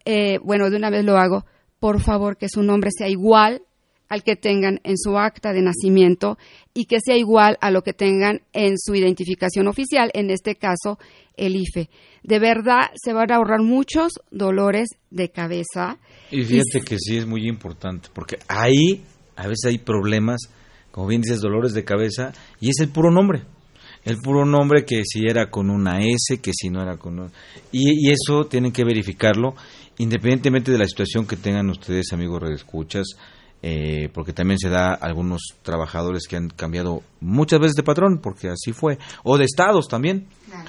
[0.05, 1.45] eh, bueno, de una vez lo hago
[1.79, 3.61] por favor que su nombre sea igual
[4.09, 6.37] al que tengan en su acta de nacimiento
[6.73, 10.97] y que sea igual a lo que tengan en su identificación oficial, en este caso
[11.35, 11.89] el IFE.
[12.23, 15.97] De verdad se van a ahorrar muchos dolores de cabeza.
[16.31, 19.03] Y fíjate que sí es muy importante, porque ahí
[19.35, 20.39] a veces hay problemas,
[20.91, 22.31] como bien dices, dolores de cabeza,
[22.61, 23.43] y es el puro nombre.
[24.07, 27.31] El puro nombre que si era con una S, que si no era con una...
[27.71, 29.53] Y, y eso tienen que verificarlo
[29.97, 33.17] independientemente de la situación que tengan ustedes, amigos redescuchas,
[33.63, 38.49] eh, porque también se da algunos trabajadores que han cambiado muchas veces de patrón, porque
[38.49, 40.27] así fue, o de estados también,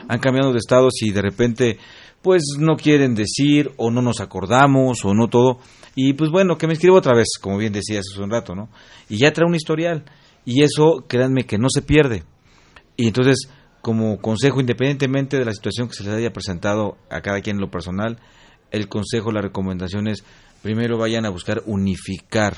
[0.08, 1.78] han cambiado de estados y de repente
[2.22, 5.58] pues no quieren decir o no nos acordamos o no todo,
[5.94, 8.70] y pues bueno, que me escribo otra vez, como bien decías hace un rato, ¿no?
[9.08, 10.04] Y ya trae un historial,
[10.44, 12.24] y eso, créanme que no se pierde.
[12.98, 13.48] Y entonces,
[13.80, 17.60] como consejo, independientemente de la situación que se les haya presentado a cada quien en
[17.60, 18.18] lo personal,
[18.72, 20.24] el consejo, la recomendación es
[20.62, 22.56] primero vayan a buscar unificar.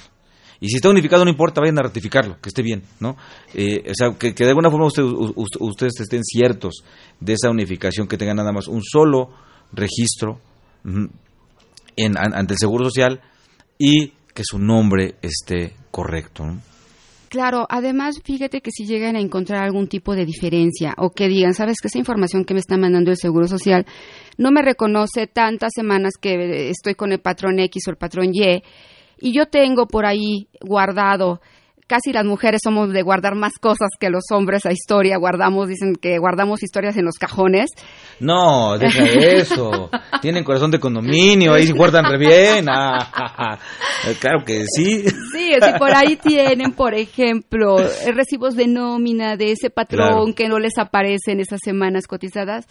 [0.58, 3.18] Y si está unificado no importa, vayan a ratificarlo, que esté bien, ¿no?
[3.52, 6.84] Eh, o sea, que, de alguna forma ustedes estén ciertos
[7.20, 9.30] de esa unificación, que tengan nada más un solo
[9.72, 10.40] registro
[11.96, 13.20] en, ante el Seguro Social
[13.78, 16.46] y que su nombre esté correcto.
[16.46, 16.69] ¿no?
[17.30, 21.54] Claro, además, fíjate que si llegan a encontrar algún tipo de diferencia o que digan,
[21.54, 23.86] sabes que esa información que me está mandando el Seguro Social
[24.36, 28.64] no me reconoce tantas semanas que estoy con el patrón X o el patrón Y,
[29.20, 31.40] y yo tengo por ahí guardado
[31.90, 35.16] casi las mujeres somos de guardar más cosas que los hombres a historia.
[35.16, 37.68] Guardamos, dicen que guardamos historias en los cajones.
[38.20, 39.90] No, deja eso.
[40.22, 42.66] Tienen corazón de condominio, ahí guardan re bien.
[42.68, 43.58] Ah,
[44.20, 45.02] claro que sí.
[45.32, 45.50] Sí,
[45.80, 47.78] por ahí tienen, por ejemplo,
[48.14, 52.66] recibos de nómina de ese patrón que no les aparece en esas semanas cotizadas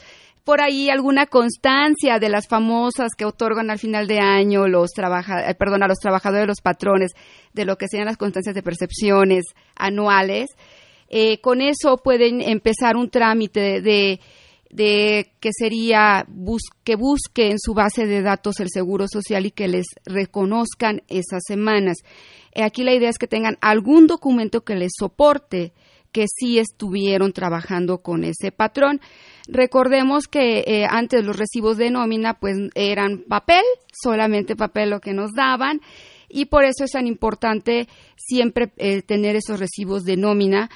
[0.50, 5.48] por ahí alguna constancia de las famosas que otorgan al final de año los trabaja,
[5.48, 7.12] eh, perdón, a los trabajadores, los patrones,
[7.54, 10.50] de lo que sean las constancias de percepciones anuales.
[11.08, 14.22] Eh, con eso pueden empezar un trámite de,
[14.72, 16.26] de que sería
[16.84, 21.44] que busque en su base de datos el Seguro Social y que les reconozcan esas
[21.48, 21.98] semanas.
[22.56, 25.74] Eh, aquí la idea es que tengan algún documento que les soporte
[26.12, 29.00] que sí estuvieron trabajando con ese patrón.
[29.52, 35.14] Recordemos que eh, antes los recibos de nómina pues eran papel, solamente papel lo que
[35.14, 35.82] nos daban
[36.30, 40.70] y por eso es tan importante siempre eh, tener esos recibos de nómina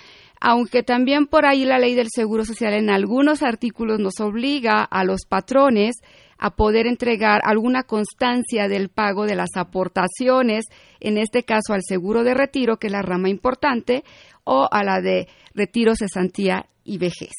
[0.45, 5.05] aunque también por ahí la ley del Seguro Social en algunos artículos nos obliga a
[5.05, 6.01] los patrones
[6.37, 10.65] a poder entregar alguna constancia del pago de las aportaciones,
[10.99, 14.03] en este caso al seguro de retiro, que es la rama importante,
[14.43, 17.31] o a la de retiro, cesantía y vejez.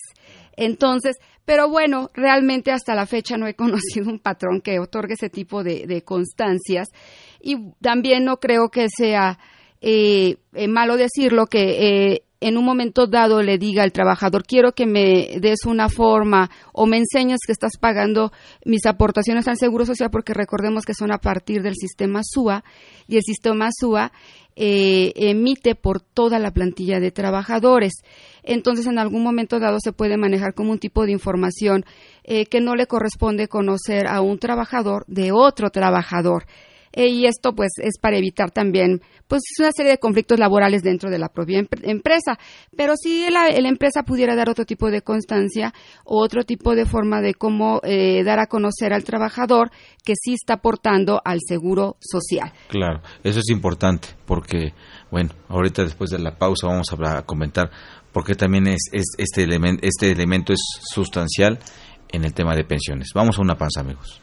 [0.56, 5.30] Entonces, pero bueno, realmente hasta la fecha no he conocido un patrón que otorgue ese
[5.30, 6.88] tipo de, constancias
[7.40, 9.38] y también no creo que sea
[9.80, 14.72] eh, eh, malo decirlo que eh, en un momento dado le diga al trabajador, quiero
[14.72, 18.32] que me des una forma o me enseñes que estás pagando
[18.66, 22.62] mis aportaciones al Seguro Social, porque recordemos que son a partir del sistema SUA
[23.08, 24.12] y el sistema SUA
[24.56, 27.92] eh, emite por toda la plantilla de trabajadores.
[28.44, 31.84] Entonces, en algún momento dado se puede manejar como un tipo de información
[32.24, 36.44] eh, que no le corresponde conocer a un trabajador de otro trabajador.
[36.96, 41.10] Eh, y esto pues es para evitar también pues una serie de conflictos laborales dentro
[41.10, 42.38] de la propia empresa.
[42.76, 45.72] Pero si la, empresa pudiera dar otro tipo de constancia
[46.04, 49.70] o otro tipo de forma de cómo eh, dar a conocer al trabajador
[50.04, 52.52] que sí está aportando al seguro social.
[52.68, 54.72] Claro, eso es importante porque,
[55.10, 57.70] bueno, ahorita después de la pausa vamos a, comentar
[58.14, 61.58] porque también es, este, elemento, este elemento es sustancial
[62.10, 63.08] en el tema de pensiones.
[63.12, 64.22] Vamos a una pausa, amigos.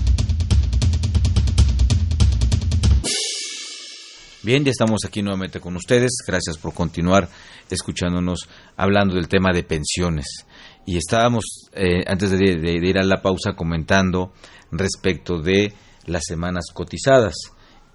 [4.43, 6.13] Bien, ya estamos aquí nuevamente con ustedes.
[6.25, 7.29] Gracias por continuar
[7.69, 10.47] escuchándonos hablando del tema de pensiones.
[10.83, 14.33] Y estábamos, eh, antes de, ir a la pausa, comentando
[14.71, 15.73] respecto de
[16.07, 17.35] las semanas cotizadas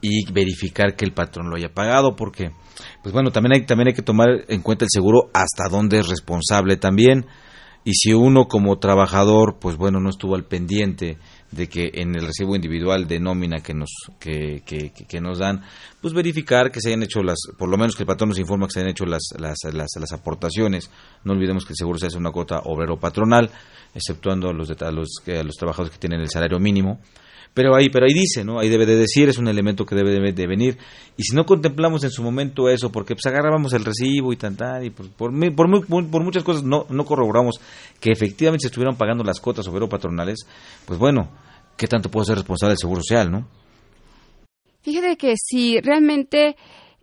[0.01, 2.53] y verificar que el patrón lo haya pagado, porque,
[3.03, 6.07] pues bueno, también hay, también hay que tomar en cuenta el seguro hasta dónde es
[6.07, 7.27] responsable también.
[7.83, 11.19] Y si uno como trabajador, pues bueno, no estuvo al pendiente
[11.51, 15.63] de que en el recibo individual de nómina que nos que, que, que, nos dan,
[16.01, 18.67] pues verificar que se hayan hecho las, por lo menos que el patrón nos informa
[18.67, 20.91] que se hayan hecho las, las, las, las aportaciones.
[21.25, 23.51] No olvidemos que el seguro se hace una cuota obrero patronal,
[23.95, 27.01] exceptuando a los, a los, a los trabajadores que tienen el salario mínimo.
[27.57, 28.59] Pero ahí, pero ahí dice, ¿no?
[28.59, 30.77] Ahí debe de decir, es un elemento que debe de, venir.
[31.17, 34.59] Y si no contemplamos en su momento eso, porque pues agarrábamos el recibo y tan,
[34.85, 37.59] y por, por, por, muchas cosas no, no corroboramos
[38.01, 40.47] que efectivamente se estuvieran pagando las cuotas obrero patronales,
[40.85, 41.31] pues bueno,
[41.77, 43.49] ¿qué tanto puede ser responsable el Seguro Social, no?
[44.83, 46.57] Fíjate que si realmente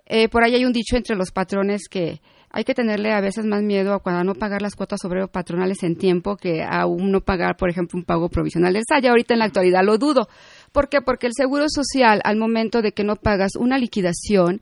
[0.06, 2.22] eh, por ahí hay un dicho entre los patrones que
[2.56, 5.82] hay que tenerle a veces más miedo a cuando no pagar las cuotas obrero patronales
[5.82, 9.08] en tiempo que a no pagar, por ejemplo, un pago provisional del SAI.
[9.08, 10.30] Ahorita en la actualidad lo dudo.
[10.72, 11.02] ¿Por qué?
[11.02, 14.62] Porque el Seguro Social, al momento de que no pagas una liquidación,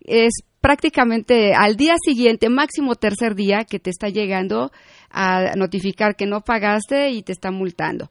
[0.00, 4.70] es prácticamente al día siguiente, máximo tercer día, que te está llegando
[5.10, 8.10] a notificar que no pagaste y te está multando.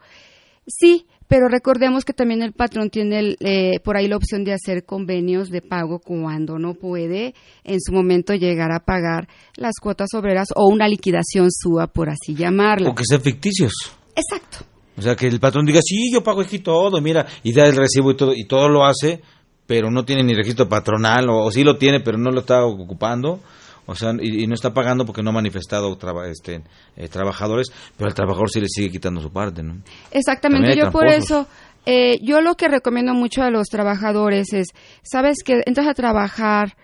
[0.65, 4.85] Sí, pero recordemos que también el patrón tiene eh, por ahí la opción de hacer
[4.85, 7.33] convenios de pago cuando no puede
[7.63, 12.33] en su momento llegar a pagar las cuotas obreras o una liquidación SUA, por así
[12.33, 12.91] llamarlo.
[12.91, 13.73] O que sean ficticios.
[14.15, 14.65] Exacto.
[14.97, 17.75] O sea, que el patrón diga, sí, yo pago aquí todo, mira, y da el
[17.75, 19.21] recibo y todo, y todo lo hace,
[19.67, 22.65] pero no tiene ni registro patronal, o, o sí lo tiene, pero no lo está
[22.65, 23.39] ocupando
[23.87, 25.97] o sea, y, no está pagando porque no ha manifestado
[26.29, 26.61] este,
[26.97, 29.77] eh, trabajadores, pero el trabajador sí le sigue quitando su parte, ¿no?
[30.11, 31.47] Exactamente, yo por eso,
[31.85, 34.67] eh, yo lo que recomiendo mucho a los trabajadores es,
[35.03, 36.75] sabes que entras a trabajar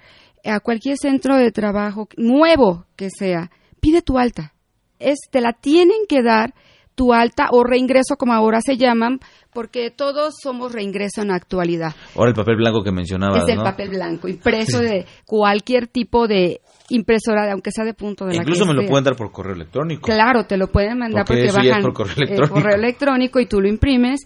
[0.46, 4.54] a cualquier centro de trabajo nuevo que sea, pide tu alta,
[4.98, 6.54] es, te la tienen que dar
[6.96, 9.20] tu alta o reingreso como ahora se llaman,
[9.54, 11.96] porque todos somos reingreso en la actualidad.
[12.16, 13.38] Ahora el papel blanco que mencionaba.
[13.38, 18.36] Es el papel blanco, impreso de cualquier tipo de impresora, aunque sea de punto de
[18.36, 20.04] Incluso me lo pueden dar por correo electrónico.
[20.04, 22.54] Claro, te lo pueden mandar porque, bajan por correo electrónico.
[22.54, 24.22] correo electrónico y tú lo imprimes.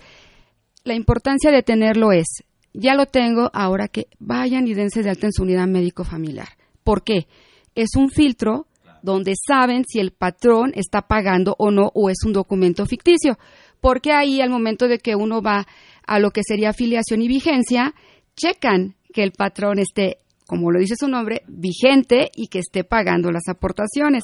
[0.83, 5.27] La importancia de tenerlo es, ya lo tengo, ahora que vayan y dense de alta
[5.27, 6.49] en su unidad médico familiar.
[6.83, 7.27] ¿Por qué?
[7.75, 8.66] Es un filtro
[9.01, 13.37] donde saben si el patrón está pagando o no o es un documento ficticio.
[13.81, 15.67] Porque ahí al momento de que uno va
[16.05, 17.93] a lo que sería afiliación y vigencia,
[18.35, 23.31] checan que el patrón esté como lo dice su nombre, vigente y que esté pagando
[23.31, 24.23] las aportaciones.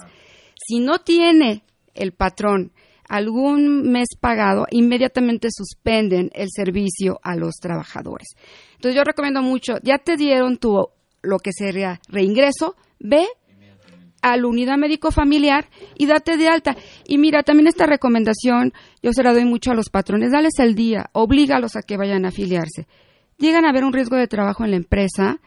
[0.55, 2.71] Si no tiene el patrón
[3.07, 8.29] algún mes pagado, inmediatamente suspenden el servicio a los trabajadores.
[8.75, 10.87] Entonces yo recomiendo mucho, ya te dieron tu
[11.21, 13.27] lo que sería reingreso, ve
[14.23, 16.75] a la unidad médico familiar y date de alta.
[17.05, 20.73] Y mira, también esta recomendación yo se la doy mucho a los patrones, dales el
[20.73, 22.87] día, oblígalos a que vayan a afiliarse.
[23.37, 25.39] Llegan a ver un riesgo de trabajo en la empresa,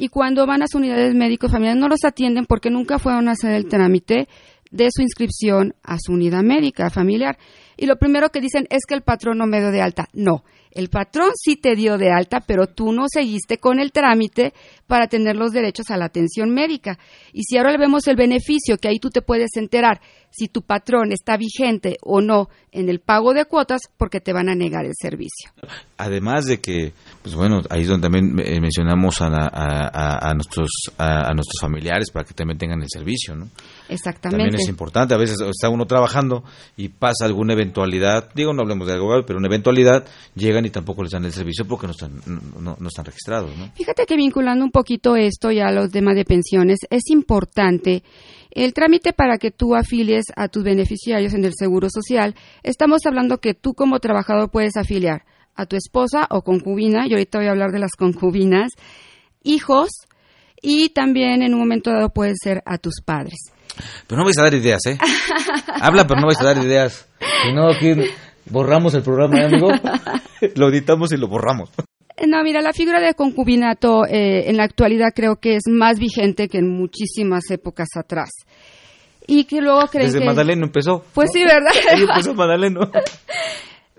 [0.00, 3.32] y cuando van a sus unidades médicos familiares no los atienden porque nunca fueron a
[3.32, 4.28] hacer el trámite
[4.70, 7.36] de su inscripción a su unidad médica familiar.
[7.76, 10.08] Y lo primero que dicen es que el patrón no me dio de alta.
[10.12, 14.52] No, el patrón sí te dio de alta, pero tú no seguiste con el trámite
[14.86, 16.98] para tener los derechos a la atención médica.
[17.32, 20.00] Y si ahora le vemos el beneficio, que ahí tú te puedes enterar
[20.30, 24.48] si tu patrón está vigente o no en el pago de cuotas, porque te van
[24.48, 25.50] a negar el servicio.
[25.96, 26.92] Además de que,
[27.22, 32.34] pues bueno, ahí es donde también eh, mencionamos a, nuestros, a, nuestros familiares para que
[32.34, 33.48] también tengan el servicio, ¿no?
[33.88, 34.44] Exactamente.
[34.44, 35.14] También es importante.
[35.14, 36.44] A veces está uno trabajando
[36.76, 40.70] y pasa alguna eventualidad, digo, no hablemos de algo grave, pero una eventualidad, llegan y
[40.70, 42.20] tampoco les dan el servicio porque no están,
[42.60, 43.56] no, no están registrados.
[43.56, 43.70] ¿no?
[43.74, 48.02] Fíjate que vinculando un poquito esto ya a los temas de pensiones, es importante
[48.50, 52.34] el trámite para que tú afilies a tus beneficiarios en el Seguro Social.
[52.62, 55.24] Estamos hablando que tú como trabajador puedes afiliar
[55.54, 58.72] a tu esposa o concubina, y ahorita voy a hablar de las concubinas,
[59.42, 59.90] hijos,
[60.62, 63.52] y también en un momento dado puede ser a tus padres.
[64.06, 64.98] Pero no vais a dar ideas, ¿eh?
[65.80, 67.08] Habla, pero no vais a dar ideas.
[67.42, 67.94] Si no, aquí
[68.46, 69.70] borramos el programa, ¿eh, amigo.
[70.56, 71.70] lo editamos y lo borramos.
[72.26, 76.48] No, mira, la figura de concubinato eh, en la actualidad creo que es más vigente
[76.48, 78.30] que en muchísimas épocas atrás.
[79.26, 80.24] Y que luego creen Desde que...
[80.24, 81.04] Madaleno empezó.
[81.14, 81.72] Pues sí, ¿verdad?
[81.92, 82.80] Ahí empezó Madaleno.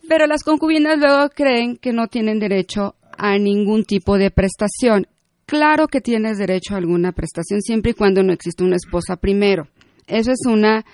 [0.08, 5.08] Pero las concubinas luego creen que no tienen derecho a ningún tipo de prestación.
[5.50, 9.68] Claro que tienes derecho a alguna prestación siempre y cuando no existe una esposa primero.
[10.06, 10.86] Eso es una,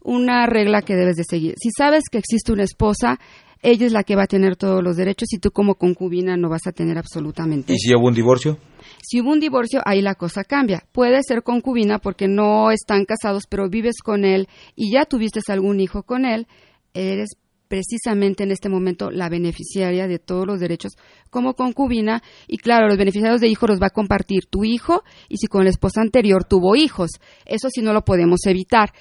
[0.00, 1.54] una regla que debes de seguir.
[1.60, 3.18] Si sabes que existe una esposa,
[3.62, 6.48] ella es la que va a tener todos los derechos y tú como concubina no
[6.48, 7.72] vas a tener absolutamente.
[7.72, 8.58] ¿Y si hubo un divorcio?
[9.02, 10.84] Si hubo un divorcio, ahí la cosa cambia.
[10.92, 15.80] Puede ser concubina porque no están casados, pero vives con él y ya tuviste algún
[15.80, 16.46] hijo con él,
[16.94, 17.30] eres
[17.68, 20.92] precisamente en este momento la beneficiaria de todos los derechos
[21.30, 25.36] como concubina y claro, los beneficiarios de hijos los va a compartir tu hijo y
[25.38, 27.10] si con la esposa anterior tuvo hijos.
[27.44, 28.92] Eso sí no lo podemos evitar.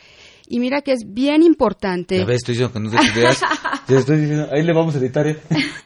[0.47, 2.19] Y mira que es bien importante.
[2.19, 3.41] Ya ves, estoy diciendo que no te ideas.
[3.87, 5.37] Ya estoy diciendo, ahí le vamos a editar, ¿eh?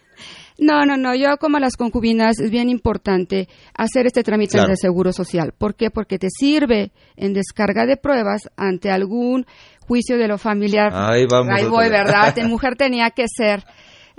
[0.61, 1.15] No, no, no.
[1.15, 4.69] Yo como las concubinas es bien importante hacer este trámite Claro.
[4.69, 5.53] de seguro social.
[5.57, 5.89] ¿Por qué?
[5.89, 9.45] Porque te sirve en descarga de pruebas ante algún
[9.89, 10.91] juicio de lo familiar.
[10.93, 11.89] Ahí vamos Ahí voy.
[11.89, 12.33] ¿verdad?
[12.47, 13.63] Mujer tenía que ser.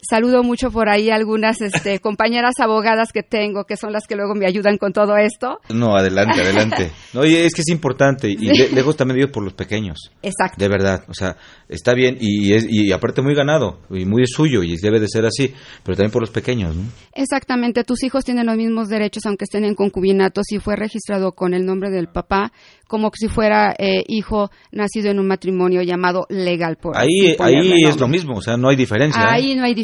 [0.08, 4.34] Saludo mucho por ahí algunas este, compañeras abogadas que tengo, que son las que luego
[4.34, 5.60] me ayudan con todo esto.
[5.68, 6.90] No, adelante, adelante.
[7.12, 8.28] No, y es que es importante.
[8.30, 9.98] Y le- lejos también digo por los pequeños.
[10.22, 10.56] Exacto.
[10.58, 11.04] De verdad.
[11.08, 11.36] O sea,
[11.68, 13.80] está bien y, es, y aparte muy ganado.
[13.90, 14.62] Y muy suyo.
[14.62, 15.52] Y debe de ser así.
[15.84, 16.84] Pero también por los pequeños, ¿no?
[17.12, 21.52] Exactamente, tus hijos tienen los mismos derechos aunque estén en concubinato si fue registrado con
[21.52, 22.52] el nombre del papá,
[22.90, 26.76] como si fuera eh, hijo nacido en un matrimonio llamado legal.
[26.76, 28.34] Por Ahí, ahí es lo mismo.
[28.34, 29.22] O sea, no hay diferencia.
[29.22, 29.26] ¿eh?
[29.28, 29.74] Ahí no hay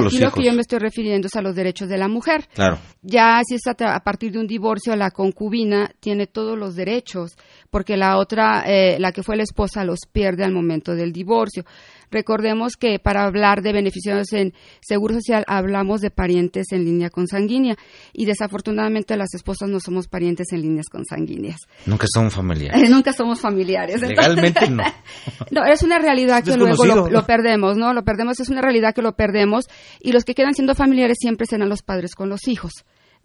[0.00, 2.48] los Aquí lo que yo me estoy refiriendo es a los derechos de la mujer.
[2.54, 2.78] Claro.
[3.02, 7.36] Ya si es a, a partir de un divorcio, la concubina tiene todos los derechos,
[7.68, 11.64] porque la otra, eh, la que fue la esposa, los pierde al momento del divorcio.
[12.10, 17.76] Recordemos que para hablar de beneficiarios en Seguro Social hablamos de parientes en línea consanguínea
[18.12, 21.60] y desafortunadamente las esposas no somos parientes en líneas consanguíneas.
[21.86, 22.82] Nunca son familiares.
[22.82, 24.00] Eh, Nunca somos familiares.
[24.00, 24.82] Legalmente no.
[25.50, 27.92] No, es una realidad que luego lo perdemos, ¿no?
[27.92, 29.64] Lo perdemos, es una realidad que lo perdemos
[30.00, 32.72] y los que quedan siendo familiares siempre serán los padres con los hijos.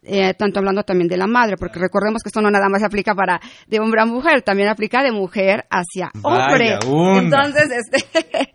[0.07, 3.15] Eh, tanto hablando también de la madre, porque recordemos que esto no nada más aplica
[3.15, 6.77] para de hombre a mujer, también aplica de mujer hacia hombre.
[7.17, 8.51] Entonces, este,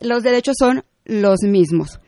[0.00, 2.00] los derechos son los mismos.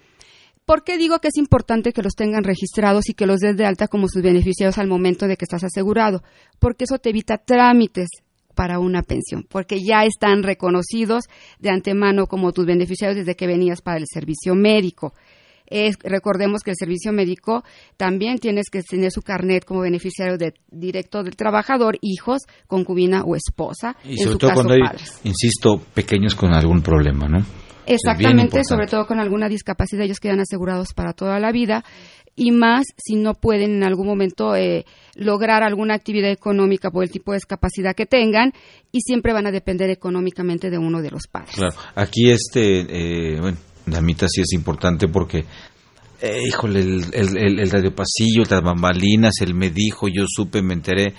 [0.65, 3.67] ¿Por qué digo que es importante que los tengan registrados y que los des de
[3.67, 6.23] alta como sus beneficiarios al momento de que estás asegurado?
[6.59, 8.09] Porque eso te evita trámites
[8.57, 11.25] para una pensión, porque ya están reconocidos
[11.61, 15.13] de antemano como tus beneficiarios desde que venías para el servicio médico.
[15.67, 17.65] Es- recordemos que el servicio médico
[17.97, 23.37] también tienes que tener su carnet como beneficiario de, directo del trabajador, hijos, concubina o
[23.37, 23.97] esposa.
[24.05, 25.21] Y en sobre su todo caso, cuando hay, padres.
[25.25, 27.45] insisto, pequeños con algún problema, ¿no?
[27.87, 31.85] Exactamente, sobre todo con alguna discapacidad, ellos quedan asegurados para toda la vida
[32.35, 37.11] y más si no pueden en algún momento eh, lograr alguna actividad económica por el
[37.11, 38.53] tipo de discapacidad que tengan
[38.93, 41.55] y siempre van a depender económicamente de uno de los padres.
[41.55, 41.77] Claro.
[41.95, 43.57] Aquí este, eh, bueno,
[43.87, 45.45] Damita sí es importante porque,
[46.21, 50.75] eh, híjole, el, el, el, el radiopasillo, las bambalinas, el me dijo, yo supe, me
[50.75, 51.15] enteré,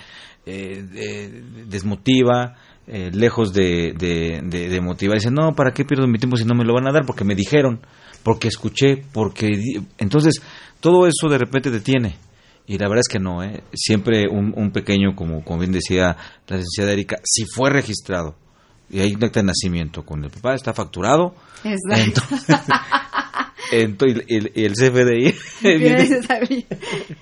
[0.46, 2.56] eh, de- desmotiva,
[2.88, 5.18] eh, lejos de, de, de, de motivar.
[5.18, 7.06] Dice, no, ¿para qué pierdo mi tiempo si no me lo van a dar?
[7.06, 7.82] Porque me dijeron,
[8.24, 9.48] porque escuché, porque...
[9.48, 9.82] di-".
[9.98, 10.42] Entonces,
[10.80, 12.16] todo eso de repente detiene.
[12.66, 13.64] Y la verdad es que no, ¿eh?
[13.74, 18.36] Siempre un, un pequeño, como, como bien decía la licenciada Erika, si fue registrado
[18.90, 21.36] y hay un acta de nacimiento con el papá, está facturado.
[21.64, 22.22] Exacto.
[22.32, 22.56] Entonces,
[23.72, 26.10] y el, el CFDI viene-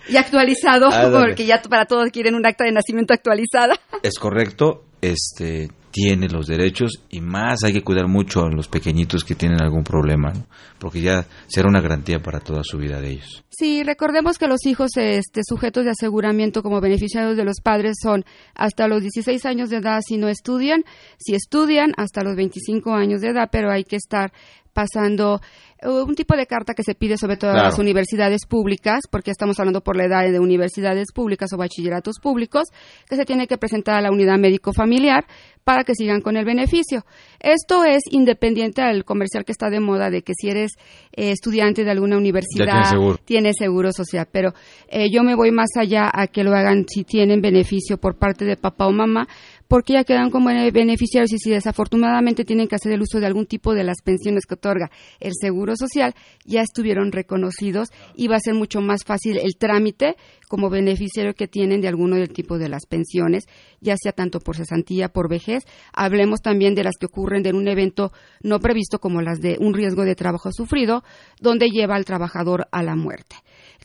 [0.10, 1.28] y actualizado, Ándale.
[1.28, 3.76] porque ya para todos quieren un acta de nacimiento actualizada.
[4.04, 9.24] es correcto, este tiene los derechos y más hay que cuidar mucho a los pequeñitos
[9.24, 10.46] que tienen algún problema, ¿no?
[10.78, 13.46] porque ya será una garantía para toda su vida de ellos.
[13.50, 18.26] Sí, recordemos que los hijos este, sujetos de aseguramiento como beneficiarios de los padres son
[18.56, 20.84] hasta los 16 años de edad si no estudian,
[21.18, 24.34] si estudian hasta los 25 años de edad, pero hay que estar
[24.76, 25.40] pasando
[25.80, 29.32] eh, un tipo de carta que se pide sobre todo a las universidades públicas, porque
[29.32, 32.66] estamos hablando por la edad de universidades públicas o bachilleratos públicos,
[33.10, 35.26] que se tiene que presentar a la unidad médico familiar
[35.64, 37.06] para que sigan con el beneficio.
[37.40, 40.74] Esto es independiente al comercial que está de moda de que si eres
[41.14, 43.92] eh, estudiante de alguna universidad tienes seguro.
[43.92, 44.54] social, pero
[44.90, 48.46] eh, yo me voy más allá a que lo hagan si tienen beneficio por parte
[48.46, 49.28] de papá o mamá,
[49.68, 53.46] porque ya quedan como beneficiarios y si desafortunadamente tienen que hacer el uso de algún
[53.46, 56.14] tipo de las pensiones que otorga el Seguro Social,
[56.46, 60.16] ya estuvieron reconocidos y va a ser mucho más fácil el trámite
[60.48, 63.46] como beneficiario que tienen de alguno del tipo de las pensiones,
[63.82, 65.64] ya sea tanto por cesantía, por vejez.
[65.94, 68.12] Hablemos también de las que ocurren de un evento
[68.42, 71.04] no previsto como las de un riesgo de trabajo sufrido,
[71.42, 73.36] donde lleva al trabajador a la muerte.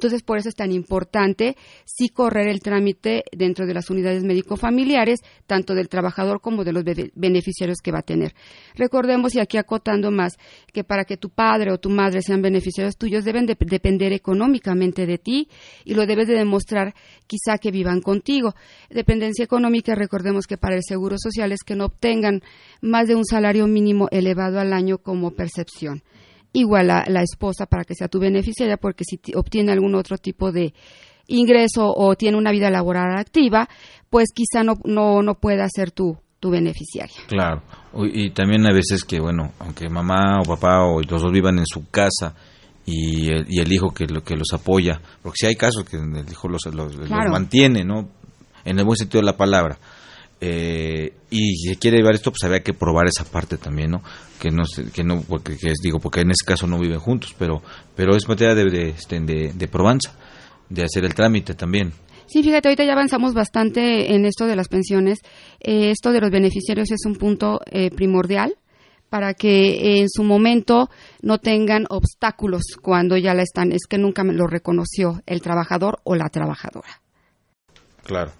[0.01, 5.20] Entonces, por eso es tan importante sí correr el trámite dentro de las unidades médico-familiares,
[5.46, 6.84] tanto del trabajador como de los
[7.14, 8.32] beneficiarios que va a tener.
[8.76, 10.38] Recordemos, y aquí acotando más,
[10.72, 15.18] que para que tu padre o tu madre sean beneficiarios tuyos, deben depender económicamente de
[15.18, 15.48] ti
[15.84, 16.94] y lo debes de demostrar
[17.26, 18.55] quizá que vivan contigo.
[18.88, 22.40] Dependencia económica, recordemos que para el Seguro Social es que no obtengan
[22.80, 26.03] más de un salario mínimo elevado al año como percepción
[26.53, 30.53] igual a la esposa para que sea tu beneficiaria, porque si obtiene algún otro tipo
[30.53, 30.74] de
[31.26, 33.68] ingreso o tiene una vida laboral activa,
[34.09, 37.16] pues quizá no, no, no pueda ser tu, tu beneficiaria.
[37.28, 37.62] Claro,
[38.12, 41.66] y también a veces que, bueno, aunque mamá o papá o los dos vivan en
[41.66, 42.34] su casa
[42.84, 45.96] y el, y el hijo que, lo, que los apoya, porque si hay casos que
[45.96, 48.09] el hijo los, los, los mantiene, ¿no?
[48.64, 49.78] En el buen sentido de la palabra
[50.41, 54.03] eh, y si se quiere llevar esto, pues habría que probar esa parte también, ¿no?
[54.38, 57.34] Que no, que no porque que es, digo, porque en ese caso no viven juntos,
[57.38, 57.62] pero,
[57.95, 60.14] pero es materia de, de, este, de, de probanza,
[60.68, 61.93] de hacer el trámite también.
[62.26, 65.18] Sí, fíjate, ahorita ya avanzamos bastante en esto de las pensiones.
[65.59, 68.55] Eh, esto de los beneficiarios es un punto eh, primordial
[69.09, 70.88] para que en su momento
[71.22, 73.72] no tengan obstáculos cuando ya la están.
[73.72, 77.03] Es que nunca me lo reconoció el trabajador o la trabajadora.
[78.05, 78.30] Claro.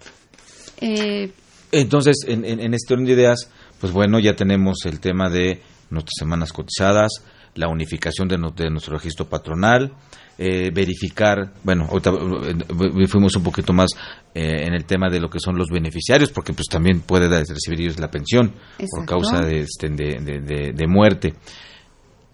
[0.79, 1.29] Eh,
[1.71, 3.49] entonces, en, este orden de ideas,
[3.79, 7.11] pues bueno, ya tenemos el tema de nuestras semanas cotizadas,
[7.55, 9.93] la unificación de, nuestro registro patronal,
[10.37, 13.91] eh, verificar, bueno, ahorita eh, fuimos un poquito más
[14.33, 17.81] eh, en el tema de lo que son los beneficiarios, porque pues también puede recibir
[17.81, 18.53] ellos la pensión
[18.89, 21.33] por causa este, de, de, muerte.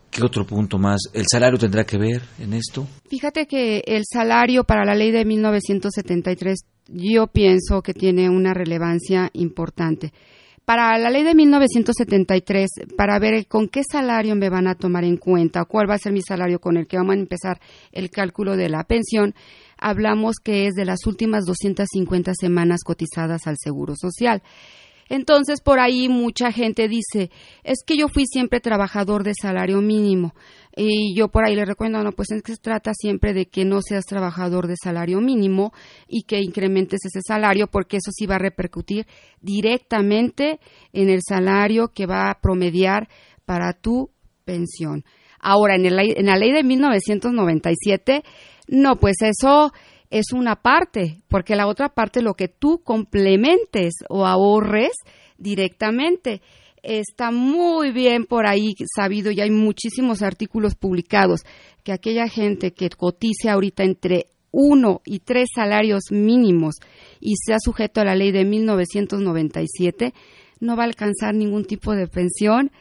[0.09, 1.01] ¿Qué otro punto más?
[1.13, 2.88] ¿El salario tendrá que ver en esto?
[3.09, 6.59] Fíjate que el salario para la ley de 1973
[6.89, 10.11] yo pienso que tiene una relevancia importante.
[10.65, 15.15] Para la ley de 1973, para ver con qué salario me van a tomar en
[15.15, 17.61] cuenta, cuál va a ser mi salario con el que vamos a empezar
[17.93, 19.33] el cálculo de la pensión,
[19.77, 24.41] hablamos que es de las últimas 250 semanas cotizadas al Seguro Social.
[25.09, 27.31] Entonces, por ahí mucha gente dice,
[27.63, 30.35] es que yo fui siempre trabajador de salario mínimo.
[30.80, 33.65] Y yo por ahí le recuerdo, no, pues es que se trata siempre de que
[33.65, 35.73] no seas trabajador de salario mínimo
[36.07, 39.07] y que incrementes ese salario, porque eso sí va a repercutir
[39.41, 40.59] directamente
[40.93, 43.09] en el salario que va a promediar
[43.43, 44.11] para tu
[44.45, 45.03] pensión.
[45.39, 48.23] Ahora, en, el, en la ley de 1997,
[48.67, 49.71] no, pues eso
[50.11, 54.91] es una parte, porque la otra parte lo que tú complementes o ahorres
[55.38, 56.41] directamente.
[56.84, 61.41] Está muy bien por ahí sabido y hay muchísimos artículos publicados
[61.84, 66.75] que aquella gente que cotice ahorita entre uno y tres salarios mínimos
[67.19, 70.13] y sea sujeto a la ley de 1997
[70.59, 72.71] no va a alcanzar ningún tipo de pensión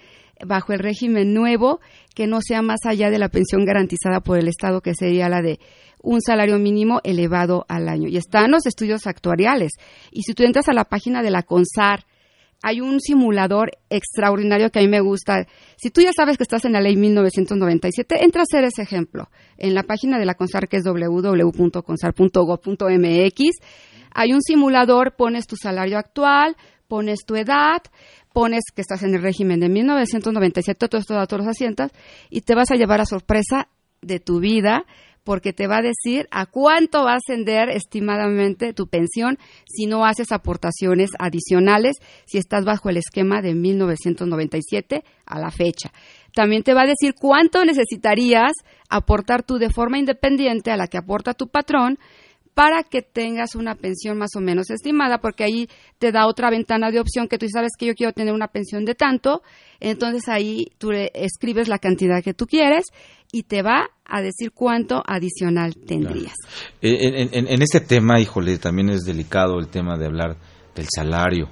[0.44, 1.80] bajo el régimen nuevo
[2.14, 5.42] que no sea más allá de la pensión garantizada por el Estado, que sería la
[5.42, 5.58] de
[6.02, 8.08] un salario mínimo elevado al año.
[8.08, 9.72] Y están los estudios actuariales.
[10.10, 12.04] Y si tú entras a la página de la CONSAR,
[12.62, 15.46] hay un simulador extraordinario que a mí me gusta.
[15.76, 19.28] Si tú ya sabes que estás en la ley 1997, entra a hacer ese ejemplo.
[19.56, 23.40] En la página de la CONSAR, que es www.consar.gov.mx,
[24.14, 26.56] hay un simulador, pones tu salario actual,
[26.88, 27.82] pones tu edad,
[28.32, 31.92] pones que estás en el régimen de 1997, todos estos datos los asientas
[32.30, 33.68] y te vas a llevar a sorpresa
[34.02, 34.84] de tu vida
[35.26, 40.06] porque te va a decir a cuánto va a ascender estimadamente tu pensión si no
[40.06, 41.96] haces aportaciones adicionales,
[42.26, 45.92] si estás bajo el esquema de 1997 a la fecha.
[46.32, 48.52] También te va a decir cuánto necesitarías
[48.88, 51.98] aportar tú de forma independiente a la que aporta tu patrón
[52.56, 56.90] para que tengas una pensión más o menos estimada, porque ahí te da otra ventana
[56.90, 59.42] de opción que tú sabes que yo quiero tener una pensión de tanto,
[59.78, 62.86] entonces ahí tú escribes la cantidad que tú quieres
[63.30, 66.32] y te va a decir cuánto adicional tendrías.
[66.80, 70.38] Eh, en, este tema, híjole, también es delicado el tema de hablar
[70.74, 71.50] del salario.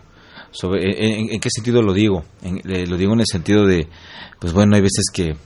[0.53, 2.25] Sobre, en, qué sentido lo digo?
[2.43, 3.89] Eh, lo digo en el sentido de,
[4.41, 5.37] pues bueno, hay veces que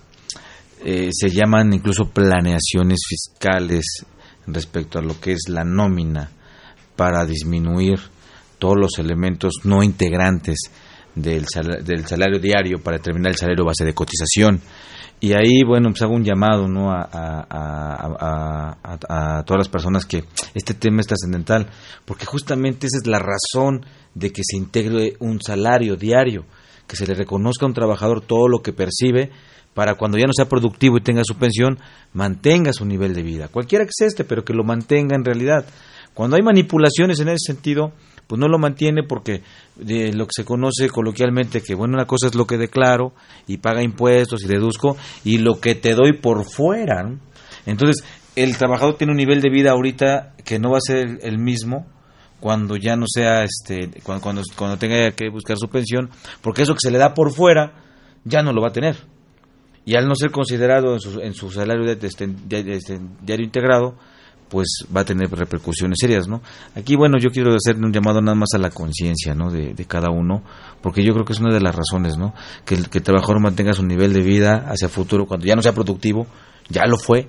[0.85, 4.07] eh, se llaman incluso planeaciones fiscales
[4.55, 6.31] respecto a lo que es la nómina
[6.97, 8.01] para disminuir
[8.59, 10.59] todos los elementos no integrantes
[11.15, 11.47] del,
[11.85, 14.61] del salario diario para determinar el salario base de cotización.
[15.21, 16.93] Y ahí, bueno, pues hago un llamado ¿no?
[16.93, 17.09] a,
[19.09, 20.23] a, todas las personas que
[20.55, 21.69] este tema es trascendental,
[22.05, 23.85] porque justamente esa es la razón
[24.15, 26.45] de que se integre un salario diario,
[26.89, 29.31] que se le reconozca a un trabajador todo lo que percibe
[29.75, 31.79] para cuando ya no sea productivo y tenga su pensión,
[32.13, 35.67] mantenga su nivel de vida, cualquiera que sea este, pero que lo mantenga en realidad.
[36.15, 37.93] Cuando hay manipulaciones en ese sentido,
[38.27, 39.43] pues no lo mantiene porque
[39.77, 43.15] de lo que se conoce coloquialmente que bueno una cosa es lo que declaro
[43.47, 47.11] y paga impuestos y deduzco y lo que te doy por fuera
[47.65, 48.05] entonces
[48.37, 51.87] el trabajador tiene un nivel de vida ahorita que no va a ser el mismo
[52.41, 56.11] cuando ya no sea este cuando, cuando, tenga que buscar su pensión
[56.41, 57.73] porque eso que se le da por fuera
[58.25, 58.97] ya no lo va a tener
[59.85, 63.97] y al no ser considerado en su, en su salario de, de, diario integrado
[64.49, 66.43] pues va a tener repercusiones serias, ¿no?
[66.75, 69.51] Aquí, bueno, yo quiero hacer un llamado nada más a la conciencia, ¿no?
[69.51, 70.43] De, cada uno,
[70.81, 72.35] porque yo creo que es una de las razones, ¿no?
[72.65, 75.73] Que el, que trabajador mantenga su nivel de vida hacia futuro, cuando ya no sea
[75.73, 76.27] productivo,
[76.69, 77.29] ya lo fue,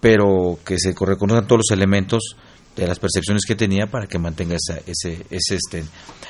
[0.00, 2.36] pero que se reconozcan todos los elementos
[2.80, 5.84] de las percepciones que tenía para que mantenga ese, ese, este,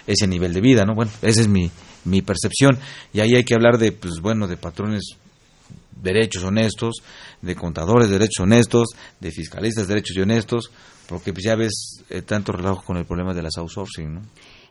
[0.07, 0.95] ese nivel de vida, ¿no?
[0.95, 1.71] Bueno, esa es mi,
[2.05, 2.79] mi percepción.
[3.13, 5.17] Y ahí hay que hablar de, pues bueno, de patrones
[6.03, 7.03] derechos honestos,
[7.41, 8.89] de contadores de derechos honestos,
[9.21, 10.71] de fiscalistas de derechos y honestos,
[11.09, 14.23] porque pues ya ves eh, tanto relajo con el problema de las outsourcing, ¿no?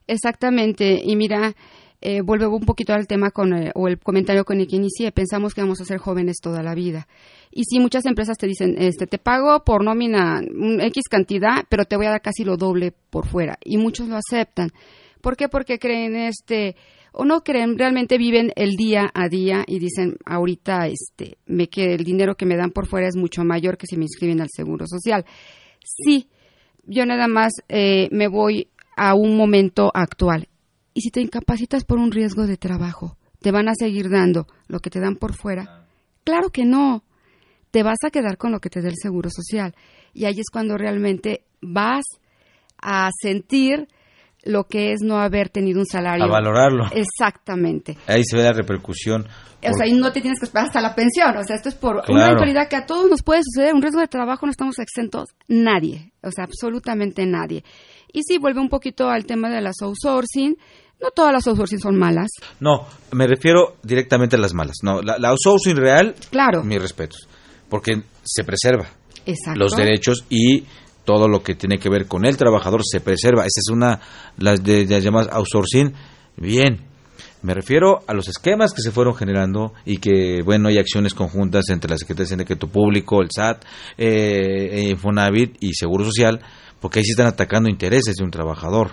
[0.07, 1.55] Exactamente, y mira,
[2.01, 5.11] eh, vuelvo un poquito al tema con eh, o el comentario con el que inicié,
[5.11, 7.07] pensamos que vamos a ser jóvenes toda la vida.
[7.51, 11.95] Y sí, muchas empresas te dicen, este, te pago por nómina X cantidad, pero te
[11.95, 13.57] voy a dar casi lo doble por fuera.
[13.63, 14.69] Y muchos lo aceptan.
[15.21, 15.49] ¿Por qué?
[15.49, 16.75] Porque creen este,
[17.11, 21.95] o no creen, realmente viven el día a día y dicen, ahorita este, me que
[21.95, 24.49] el dinero que me dan por fuera es mucho mayor que si me inscriben al
[24.49, 25.25] Seguro Social.
[25.83, 26.29] Sí,
[26.85, 30.49] yo nada más eh, me voy a un momento actual.
[30.93, 34.79] Y si te incapacitas por un riesgo de trabajo, ¿te van a seguir dando lo
[34.79, 35.87] que te dan por fuera?
[36.23, 37.03] Claro que no.
[37.71, 39.75] Te vas a quedar con lo que te dé el Seguro Social.
[40.13, 42.03] Y ahí es cuando realmente vas
[42.81, 43.87] a sentir
[44.43, 46.25] lo que es no haber tenido un salario.
[46.25, 46.85] A valorarlo.
[46.93, 47.97] Exactamente.
[48.07, 49.27] Ahí se ve la repercusión.
[49.61, 51.35] O sea, y no te tienes que esperar hasta la pensión.
[51.35, 53.73] O sea, esto es por una eventualidad que a todos nos puede suceder.
[53.73, 55.29] Un riesgo de trabajo no estamos exentos.
[55.47, 56.13] Nadie.
[56.23, 57.63] O sea, absolutamente nadie.
[58.13, 60.57] Y sí, vuelve un poquito al tema de las outsourcing.
[61.01, 62.29] No todas las outsourcing son malas.
[62.59, 64.77] No, me refiero directamente a las malas.
[64.81, 66.63] No, la, la outsourcing real, claro.
[66.63, 67.27] mis respetos.
[67.69, 68.89] Porque se preserva
[69.25, 69.59] Exacto.
[69.59, 70.63] los derechos y
[71.05, 73.41] todo lo que tiene que ver con el trabajador se preserva.
[73.41, 73.99] Esa es una,
[74.37, 75.93] las, de, las llamadas outsourcing.
[76.37, 76.81] Bien,
[77.41, 81.69] me refiero a los esquemas que se fueron generando y que, bueno, hay acciones conjuntas
[81.69, 83.63] entre la Secretaría de Secreto Público, el SAT,
[83.97, 86.41] eh, Infonavit y Seguro Social,
[86.79, 88.91] porque ahí se están atacando intereses de un trabajador.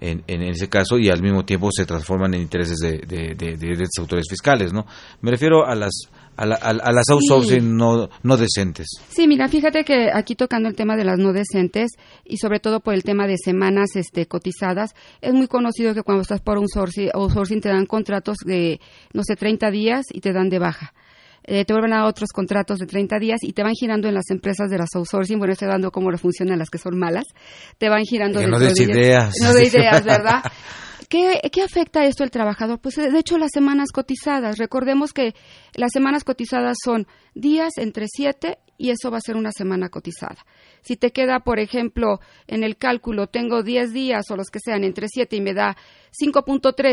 [0.00, 3.56] En, en, ese caso y al mismo tiempo se transforman en intereses de, de, de,
[3.56, 4.86] de, autores fiscales, ¿no?
[5.22, 6.08] Me refiero a las
[6.38, 8.86] a, las outsourcing no, no decentes.
[9.08, 11.90] Sí, mira, fíjate que aquí tocando el tema de las no decentes
[12.24, 16.22] y sobre todo por el tema de semanas este, cotizadas, es muy conocido que cuando
[16.22, 18.80] estás por un outsourcing te dan contratos de,
[19.12, 20.94] no sé, 30 días y te dan de baja.
[21.42, 24.30] Eh, te vuelven a otros contratos de 30 días y te van girando en las
[24.30, 27.24] empresas de las outsourcing, bueno, estoy dando cómo funcionan las que son malas,
[27.78, 28.46] te van girando...
[28.46, 29.34] no de ideas.
[29.42, 30.42] No de ideas, ¿verdad?
[31.08, 32.80] ¿Qué, afecta esto al trabajador?
[32.80, 34.58] Pues de hecho las semanas cotizadas.
[34.58, 35.34] Recordemos que
[35.74, 40.44] las semanas cotizadas son días entre siete y eso va a ser una semana cotizada.
[40.82, 44.84] Si te queda, por ejemplo, en el cálculo, tengo 10 días o los que sean
[44.84, 45.76] entre 7 y me da
[46.12, 46.92] 5.3,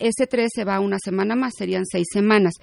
[0.00, 2.54] ese 3 se va una semana más, serían 6 semanas.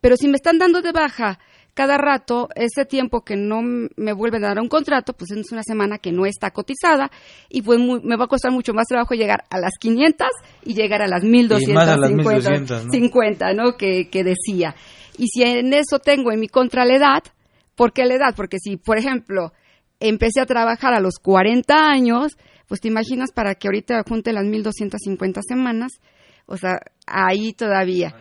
[0.00, 1.38] Pero si me están dando de baja
[1.78, 5.62] cada rato, ese tiempo que no me vuelven a dar un contrato, pues es una
[5.62, 7.08] semana que no está cotizada
[7.48, 10.26] y pues me va a costar mucho más trabajo llegar a las 500
[10.64, 12.90] y llegar a las 1250, ¿no?
[12.90, 13.76] 50, ¿no?
[13.76, 14.74] Que, que decía.
[15.18, 17.22] Y si en eso tengo en mi contra la edad,
[17.76, 18.34] ¿por qué la edad?
[18.34, 19.52] Porque si, por ejemplo,
[20.00, 24.46] empecé a trabajar a los 40 años, pues te imaginas para que ahorita junte las
[24.46, 25.92] 1250 semanas,
[26.46, 28.16] o sea, ahí todavía.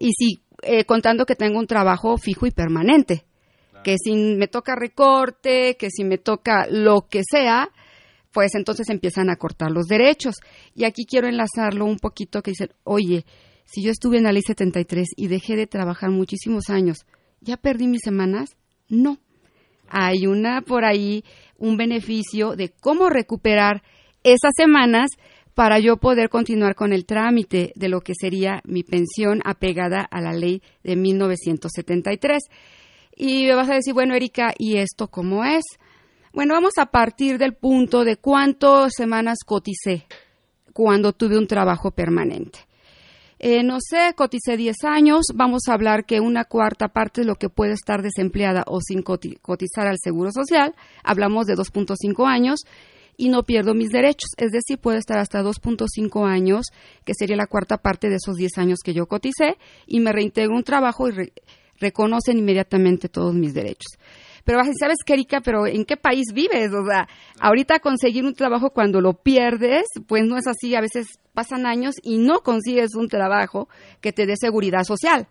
[0.00, 3.24] Y si eh, contando que tengo un trabajo fijo y permanente.
[3.84, 7.70] Que si me toca recorte, que si me toca lo que sea,
[8.32, 10.36] pues entonces empiezan a cortar los derechos.
[10.74, 13.24] Y aquí quiero enlazarlo un poquito que dicen, oye,
[13.64, 17.06] si yo estuve en la ley 73 y dejé de trabajar muchísimos años,
[17.40, 18.56] ¿ya perdí mis semanas?
[18.88, 19.18] No.
[19.88, 21.24] Hay una por ahí,
[21.56, 23.82] un beneficio de cómo recuperar
[24.22, 25.10] esas semanas
[25.58, 30.20] para yo poder continuar con el trámite de lo que sería mi pensión apegada a
[30.20, 32.44] la ley de 1973.
[33.16, 35.64] Y me vas a decir, bueno, Erika, ¿y esto cómo es?
[36.32, 40.06] Bueno, vamos a partir del punto de cuántas semanas coticé
[40.72, 42.60] cuando tuve un trabajo permanente.
[43.40, 47.34] Eh, no sé, coticé 10 años, vamos a hablar que una cuarta parte es lo
[47.34, 52.60] que puede estar desempleada o sin cotizar al Seguro Social, hablamos de 2.5 años
[53.18, 56.66] y no pierdo mis derechos, es decir, puede estar hasta 2.5 años,
[57.04, 60.54] que sería la cuarta parte de esos 10 años que yo coticé, y me reintegro
[60.54, 61.32] un trabajo y
[61.80, 63.98] reconocen inmediatamente todos mis derechos.
[64.44, 65.42] Pero ¿sabes qué, Erika?
[65.42, 66.72] Pero ¿en qué país vives?
[66.72, 67.06] O sea,
[67.38, 70.74] ahorita conseguir un trabajo cuando lo pierdes, pues no es así.
[70.74, 73.68] A veces pasan años y no consigues un trabajo
[74.00, 75.26] que te dé seguridad social.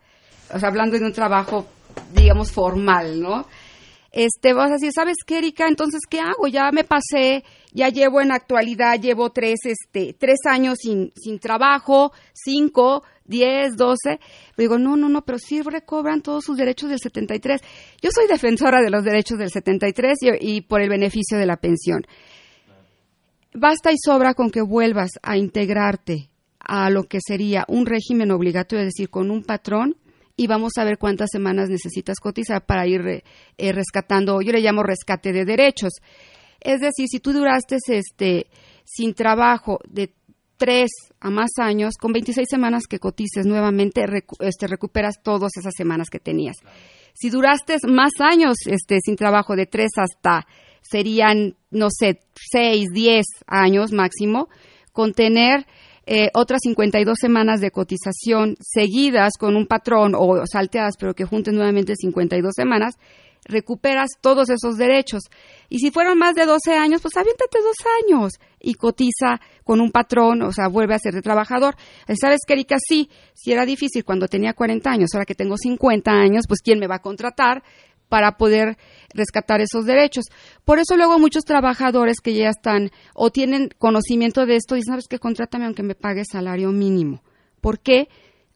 [0.54, 1.66] O sea, hablando de un trabajo,
[2.14, 3.48] digamos, formal, ¿no?
[4.12, 5.68] Este, vas a decir, ¿sabes qué, Erika?
[5.68, 6.47] Entonces, ¿qué hago?
[6.47, 12.12] Ya me pasé, ya llevo en actualidad, llevo tres, este, tres años sin, sin trabajo,
[12.34, 14.20] cinco, 10, 12.
[14.58, 17.62] digo, no, no, no, pero sí recobran todos sus derechos del 73.
[18.01, 21.58] Yo soy defensora de los derechos del 73 y, y por el beneficio de la
[21.58, 22.05] pensión.
[23.53, 26.30] Basta y sobra con que vuelvas a integrarte
[26.60, 29.95] a lo que sería un régimen obligatorio, es decir, con un patrón,
[30.38, 33.02] y vamos a ver cuántas semanas necesitas cotizar para ir
[33.58, 35.94] eh, rescatando, yo le llamo rescate de derechos.
[36.62, 38.48] Es decir, si tú duraste este,
[38.86, 40.14] sin trabajo de
[40.58, 44.06] tres a más años, con 26 semanas que cotices nuevamente,
[44.40, 46.56] este, recuperas todas esas semanas que tenías.
[47.14, 50.46] Si duraste más años este, sin trabajo, de tres hasta
[50.82, 54.50] serían, no sé, seis, diez años máximo,
[54.94, 55.66] con tener
[56.10, 61.55] eh, otras 52 semanas de cotización seguidas con un patrón o salteadas, pero que junten
[61.55, 62.97] nuevamente 52 semanas,
[63.43, 65.24] recuperas todos esos derechos.
[65.70, 69.91] Y si fueron más de 12 años, pues aviéntate dos años y cotiza con un
[69.91, 71.76] patrón, o sea, vuelve a ser de trabajador.
[72.20, 72.78] ¿Sabes qué, Erika?
[72.80, 76.80] Sí, si era difícil cuando tenía 40 años, ahora que tengo 50 años, pues ¿quién
[76.80, 77.64] me va a contratar?
[78.10, 78.78] Para poder
[79.14, 80.26] rescatar esos derechos.
[80.66, 85.08] Por eso luego muchos trabajadores que ya están o tienen conocimiento de esto dicen, ¿sabes
[85.10, 85.20] qué?
[85.20, 87.22] Contrátame aunque me pague salario mínimo.
[87.62, 88.08] ¿Por qué?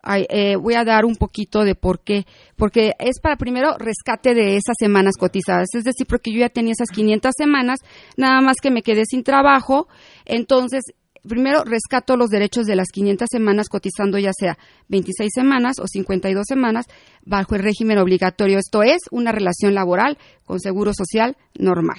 [0.04, 2.26] Eh, voy a dar un poquito de por qué.
[2.56, 5.70] Porque es para primero rescate de esas semanas cotizadas.
[5.74, 7.80] Es decir, porque yo ya tenía esas 500 semanas,
[8.18, 9.88] nada más que me quedé sin trabajo.
[10.26, 10.82] Entonces,
[11.28, 14.58] primero rescato los derechos de las 500 semanas cotizando ya sea
[14.90, 16.86] 26 semanas o 52 semanas
[17.24, 18.60] bajo el régimen obligatorio.
[18.60, 21.98] Esto es una relación laboral con seguro social normal.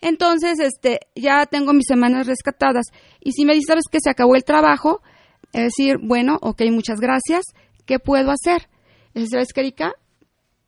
[0.00, 2.86] Entonces, este, ya tengo mis semanas rescatadas.
[3.20, 5.02] Y si me ¿sabes que se acabó el trabajo?
[5.52, 7.44] Es decir, bueno, ok, muchas gracias.
[7.84, 8.68] ¿Qué puedo hacer?
[9.14, 9.94] ¿Sabes Erika?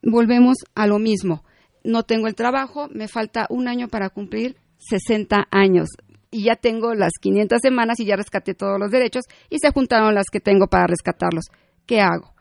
[0.03, 1.45] Volvemos a lo mismo.
[1.85, 5.89] No tengo el trabajo, me falta un año para cumplir 60 años.
[6.33, 10.15] Y ya tengo las 500 semanas y ya rescaté todos los derechos y se juntaron
[10.15, 11.45] las que tengo para rescatarlos.
[11.87, 12.33] ¿Qué hago?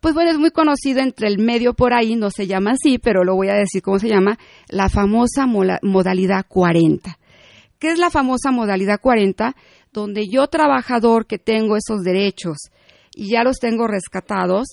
[0.00, 3.24] Pues bueno, es muy conocido entre el medio por ahí, no se llama así, pero
[3.24, 7.18] lo voy a decir cómo se llama, la famosa modalidad 40.
[7.78, 9.54] ¿Qué es la famosa modalidad 40?
[9.92, 12.56] donde yo trabajador que tengo esos derechos
[13.14, 14.68] y ya los tengo rescatados,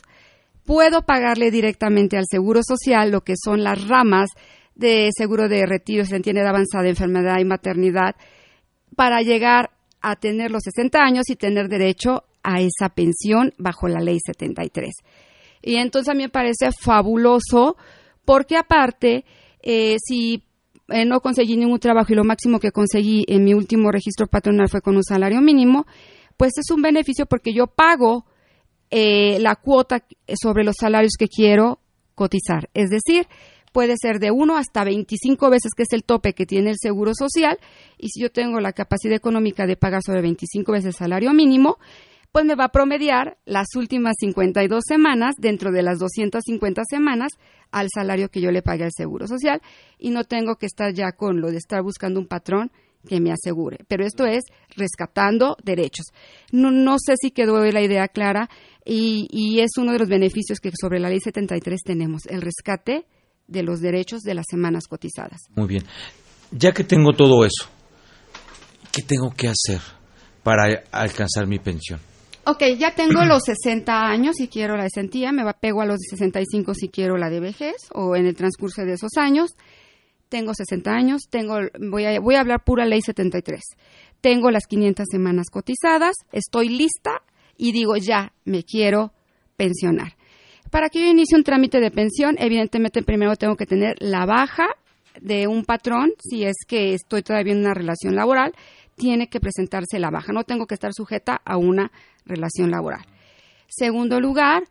[0.66, 4.30] puedo pagarle directamente al Seguro Social lo que son las ramas
[4.76, 8.16] de seguro de retiro, se entiende de avanzada enfermedad y maternidad,
[8.96, 9.72] para llegar
[10.02, 14.94] a tener los 60 años y tener derecho a esa pensión bajo la ley 73.
[15.64, 17.76] Y entonces a mí me parece fabuloso
[18.24, 19.26] porque aparte,
[19.64, 20.44] eh, si
[20.90, 24.70] eh, no conseguí ningún trabajo y lo máximo que conseguí en mi último registro patronal
[24.70, 25.86] fue con un salario mínimo,
[26.38, 28.26] pues es un beneficio porque yo pago
[28.92, 30.06] eh, la cuota
[30.40, 31.80] sobre los salarios que quiero
[32.14, 32.70] cotizar.
[32.74, 33.28] Es decir,
[33.76, 37.12] puede ser de 1 hasta 25 veces, que es el tope que tiene el Seguro
[37.14, 37.60] Social,
[37.98, 41.78] y si yo tengo la capacidad económica de pagar sobre 25 veces el salario mínimo,
[42.32, 47.34] pues me va a promediar las últimas 52 semanas dentro de las 250 semanas
[47.70, 49.62] al salario que yo le pague al Seguro Social
[50.00, 52.72] y no tengo que estar ya con lo de estar buscando un patrón
[53.10, 53.80] que me asegure.
[53.90, 54.46] Pero esto es
[54.78, 56.06] rescatando derechos.
[56.54, 58.50] No, no sé si quedó la idea clara
[58.86, 63.06] y, y es uno de los beneficios que sobre la ley 73 tenemos, el rescate
[63.48, 65.42] de los derechos de las semanas cotizadas.
[65.56, 65.84] Muy bien.
[66.52, 67.70] Ya que tengo todo eso,
[68.92, 69.82] ¿qué tengo que hacer
[70.44, 72.00] para alcanzar mi pensión?
[72.48, 76.76] Ok, ya tengo los 60 años si quiero la esentía, me pego a los 65
[76.76, 79.56] si quiero la de vejez o en el transcurso de esos años.
[80.30, 83.62] Tengo 60 años, tengo, voy, a, voy a hablar pura ley 73.
[84.22, 87.24] Tengo las 500 semanas cotizadas, estoy lista
[87.58, 89.12] y digo ya, me quiero
[89.58, 90.16] pensionar.
[90.76, 94.68] Para que yo inicie un trámite de pensión, evidentemente primero tengo que tener la baja
[95.22, 98.52] de un patrón, si es que estoy todavía en una relación laboral,
[98.98, 100.34] tiene que presentarse la baja.
[100.34, 101.94] No tengo que estar sujeta a una
[102.26, 103.06] relación laboral.
[103.70, 104.64] Segundo lugar,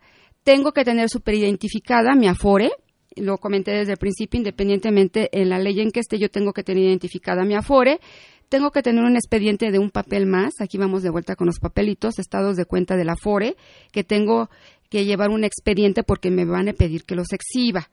[0.43, 2.69] tengo que tener superidentificada mi Afore.
[3.15, 6.61] Lo comenté desde el principio, independientemente en la ley en que esté, yo tengo que
[6.61, 7.99] tener identificada mi Afore.
[8.47, 11.59] tengo que tener un expediente de un papel más, aquí vamos de vuelta con los
[11.59, 13.55] papelitos, estados de cuenta de la FORE,
[13.91, 14.49] que tengo
[14.95, 17.89] que llevar un expediente porque me van a pedir que los exhiba.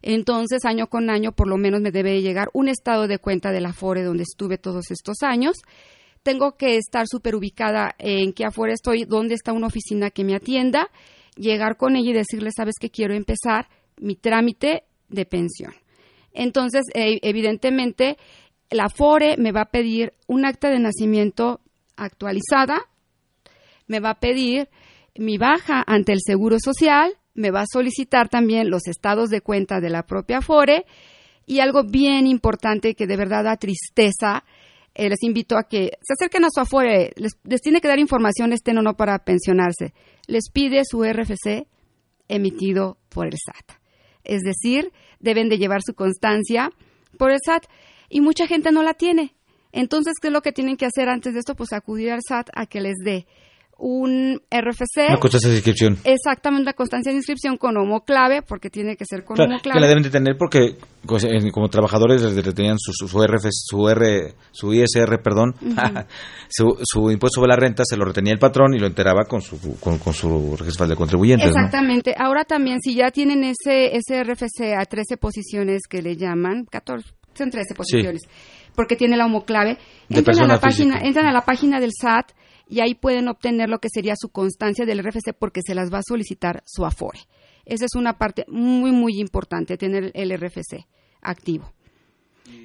[0.00, 3.60] Entonces, año con año, por lo menos me debe llegar un estado de cuenta de
[3.60, 5.58] la FORE donde estuve todos estos años.
[6.22, 10.34] Tengo que estar súper ubicada en qué afuera estoy, dónde está una oficina que me
[10.34, 10.88] atienda,
[11.36, 15.74] llegar con ella y decirle, sabes que quiero empezar mi trámite de pensión.
[16.32, 18.16] Entonces, eh, evidentemente,
[18.70, 21.60] la FORE me va a pedir un acta de nacimiento
[21.96, 22.80] actualizada,
[23.88, 24.70] me va a pedir
[25.18, 29.80] mi baja ante el Seguro Social, me va a solicitar también los estados de cuenta
[29.80, 30.86] de la propia FORE
[31.46, 34.44] y algo bien importante que de verdad da tristeza,
[34.94, 37.98] eh, les invito a que se acerquen a su Afore, les, les, tiene que dar
[37.98, 39.92] información, estén o no para pensionarse.
[40.26, 41.68] Les pide su RFC
[42.28, 43.78] emitido por el SAT.
[44.24, 46.72] Es decir, deben de llevar su constancia
[47.18, 47.66] por el SAT
[48.08, 49.34] y mucha gente no la tiene.
[49.70, 51.54] Entonces, ¿qué es lo que tienen que hacer antes de esto?
[51.54, 53.26] Pues acudir al SAT a que les dé
[53.78, 55.08] un RFC.
[55.08, 55.98] Una constancia de inscripción.
[56.04, 59.60] Exactamente, la constancia de inscripción con homo clave, porque tiene que ser con claro, homo
[59.60, 59.76] clave.
[59.76, 63.88] Que la deben de tener porque pues, como trabajadores les tenían su, su, RF, su,
[63.88, 66.06] R, su ISR, perdón, uh -huh.
[66.48, 69.42] su, su, impuesto sobre la renta se lo retenía el patrón y lo enteraba con
[69.42, 71.48] su, con, con su registro de contribuyentes.
[71.48, 72.14] Exactamente.
[72.18, 72.26] ¿no?
[72.26, 77.06] Ahora también, si ya tienen ese, ese RFC a 13 posiciones que le llaman, 14,
[77.34, 78.70] son 13 posiciones, sí.
[78.74, 79.76] porque tiene la homoclave,
[80.08, 82.32] entran a, la página, entran a la página del SAT
[82.68, 85.98] y ahí pueden obtener lo que sería su constancia del RFC porque se las va
[85.98, 87.20] a solicitar su Afore.
[87.64, 90.86] Esa es una parte muy, muy importante, tener el RFC
[91.20, 91.72] activo.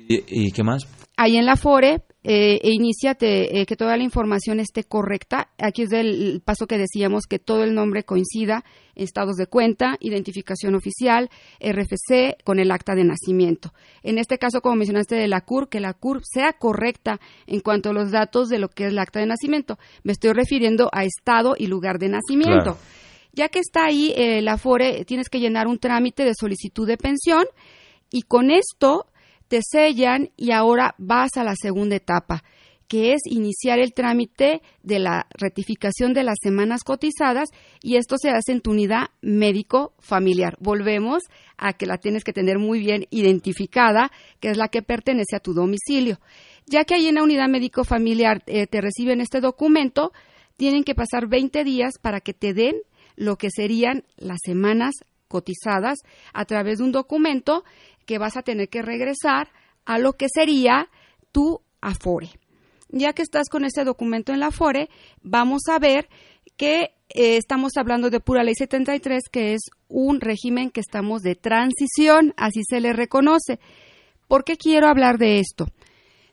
[0.07, 0.87] ¿Y, y qué más?
[1.17, 5.49] Ahí en la Afore, eh, e iniciate eh, que toda la información esté correcta.
[5.57, 8.63] Aquí es el paso que decíamos, que todo el nombre coincida,
[8.95, 13.73] estados de cuenta, identificación oficial, RFC con el acta de nacimiento.
[14.03, 17.89] En este caso, como mencionaste de la CUR, que la CUR sea correcta en cuanto
[17.89, 19.79] a los datos de lo que es el acta de nacimiento.
[20.03, 22.75] Me estoy refiriendo a estado y lugar de nacimiento.
[22.75, 22.77] Claro.
[23.33, 26.97] Ya que está ahí eh, la FORE, tienes que llenar un trámite de solicitud de
[26.97, 27.45] pensión
[28.11, 29.07] y con esto
[29.51, 32.41] te sellan y ahora vas a la segunda etapa,
[32.87, 37.49] que es iniciar el trámite de la rectificación de las semanas cotizadas
[37.83, 40.55] y esto se hace en tu unidad médico familiar.
[40.61, 41.23] Volvemos
[41.57, 45.41] a que la tienes que tener muy bien identificada, que es la que pertenece a
[45.41, 46.21] tu domicilio.
[46.65, 50.13] Ya que ahí en la unidad médico familiar eh, te reciben este documento,
[50.55, 52.77] tienen que pasar 20 días para que te den
[53.17, 54.93] lo que serían las semanas
[55.31, 55.99] cotizadas
[56.33, 57.63] a través de un documento
[58.05, 59.49] que vas a tener que regresar
[59.85, 60.89] a lo que sería
[61.31, 62.29] tu Afore.
[62.89, 64.89] Ya que estás con este documento en la Afore,
[65.21, 66.09] vamos a ver
[66.57, 71.35] que eh, estamos hablando de pura ley 73, que es un régimen que estamos de
[71.35, 73.59] transición, así se le reconoce.
[74.27, 75.67] ¿Por qué quiero hablar de esto?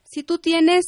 [0.03, 0.85] Si tú tienes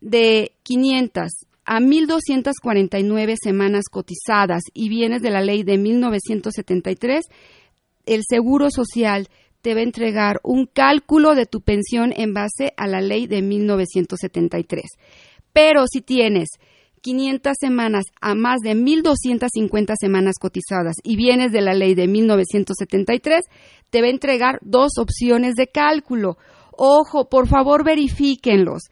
[0.00, 1.30] de 500
[1.64, 7.24] a 1.249 semanas cotizadas y vienes de la ley de 1973,
[8.06, 9.28] el Seguro Social
[9.66, 13.42] te va a entregar un cálculo de tu pensión en base a la ley de
[13.42, 14.84] 1973.
[15.52, 16.50] Pero si tienes
[17.00, 23.40] 500 semanas a más de 1.250 semanas cotizadas y vienes de la ley de 1973,
[23.90, 26.38] te va a entregar dos opciones de cálculo.
[26.70, 28.82] Ojo, por favor verifíquenlos.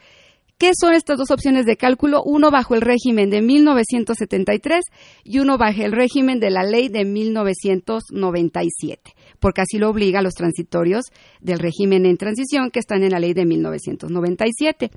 [0.58, 2.24] ¿Qué son estas dos opciones de cálculo?
[2.24, 4.82] Uno bajo el régimen de 1973
[5.22, 10.22] y uno bajo el régimen de la ley de 1997, porque así lo obliga a
[10.22, 11.04] los transitorios
[11.40, 14.90] del régimen en transición que están en la ley de 1997.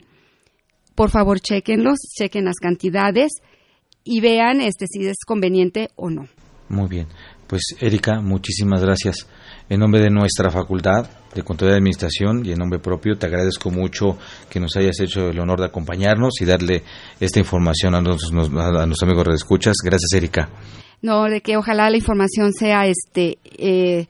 [0.96, 3.32] Por favor, chequenlos, chequen las cantidades
[4.04, 6.28] y vean este, si es conveniente o no.
[6.70, 7.08] Muy bien.
[7.48, 9.28] Pues Erika, muchísimas gracias.
[9.70, 13.70] En nombre de nuestra facultad de Control de Administración y en nombre propio, te agradezco
[13.70, 14.18] mucho
[14.50, 16.84] que nos hayas hecho el honor de acompañarnos y darle
[17.20, 19.76] esta información a nuestros, a nuestros amigos escuchas.
[19.84, 20.50] Gracias, Erika.
[21.02, 24.08] No, de que ojalá la información sea este eh,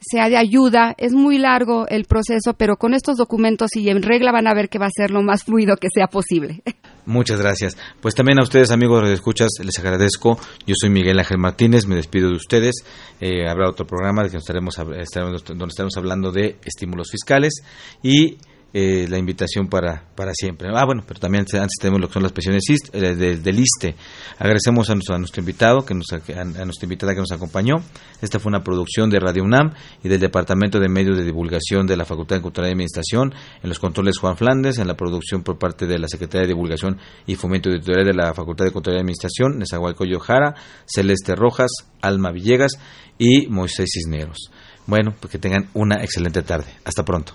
[0.00, 0.94] sea de ayuda.
[0.98, 4.68] Es muy largo el proceso, pero con estos documentos y en regla van a ver
[4.68, 6.62] que va a ser lo más fluido que sea posible.
[7.06, 7.76] Muchas gracias.
[8.00, 10.38] Pues también a ustedes, amigos de escuchas, les agradezco.
[10.66, 12.84] Yo soy Miguel Ángel Martínez, me despido de ustedes.
[13.20, 17.62] Eh, habrá otro programa de que estaremos, estaremos, donde estaremos hablando de estímulos fiscales
[18.02, 18.36] y
[18.72, 20.68] eh, la invitación para, para siempre.
[20.72, 22.62] Ah, bueno, pero también antes tenemos lo que son las pensiones
[22.92, 23.96] eh, del, del ISTE.
[24.38, 27.76] Agradecemos a nuestro, invitado, que nos, a, a, nuestra invitada que nos acompañó.
[28.20, 29.72] Esta fue una producción de Radio UNAM
[30.04, 33.34] y del Departamento de Medios de Divulgación de la Facultad de Cultura y Administración.
[33.62, 36.98] En los controles Juan Flandes, en la producción por parte de la Secretaría de Divulgación
[37.26, 40.54] y Fomento Editorial de la Facultad de Cultura y Administración, Nezahualcóyotl Jara,
[40.86, 42.72] Celeste Rojas, Alma Villegas
[43.18, 44.50] y Moisés Cisneros.
[44.86, 46.68] Bueno, pues que tengan una excelente tarde.
[46.84, 47.34] Hasta pronto.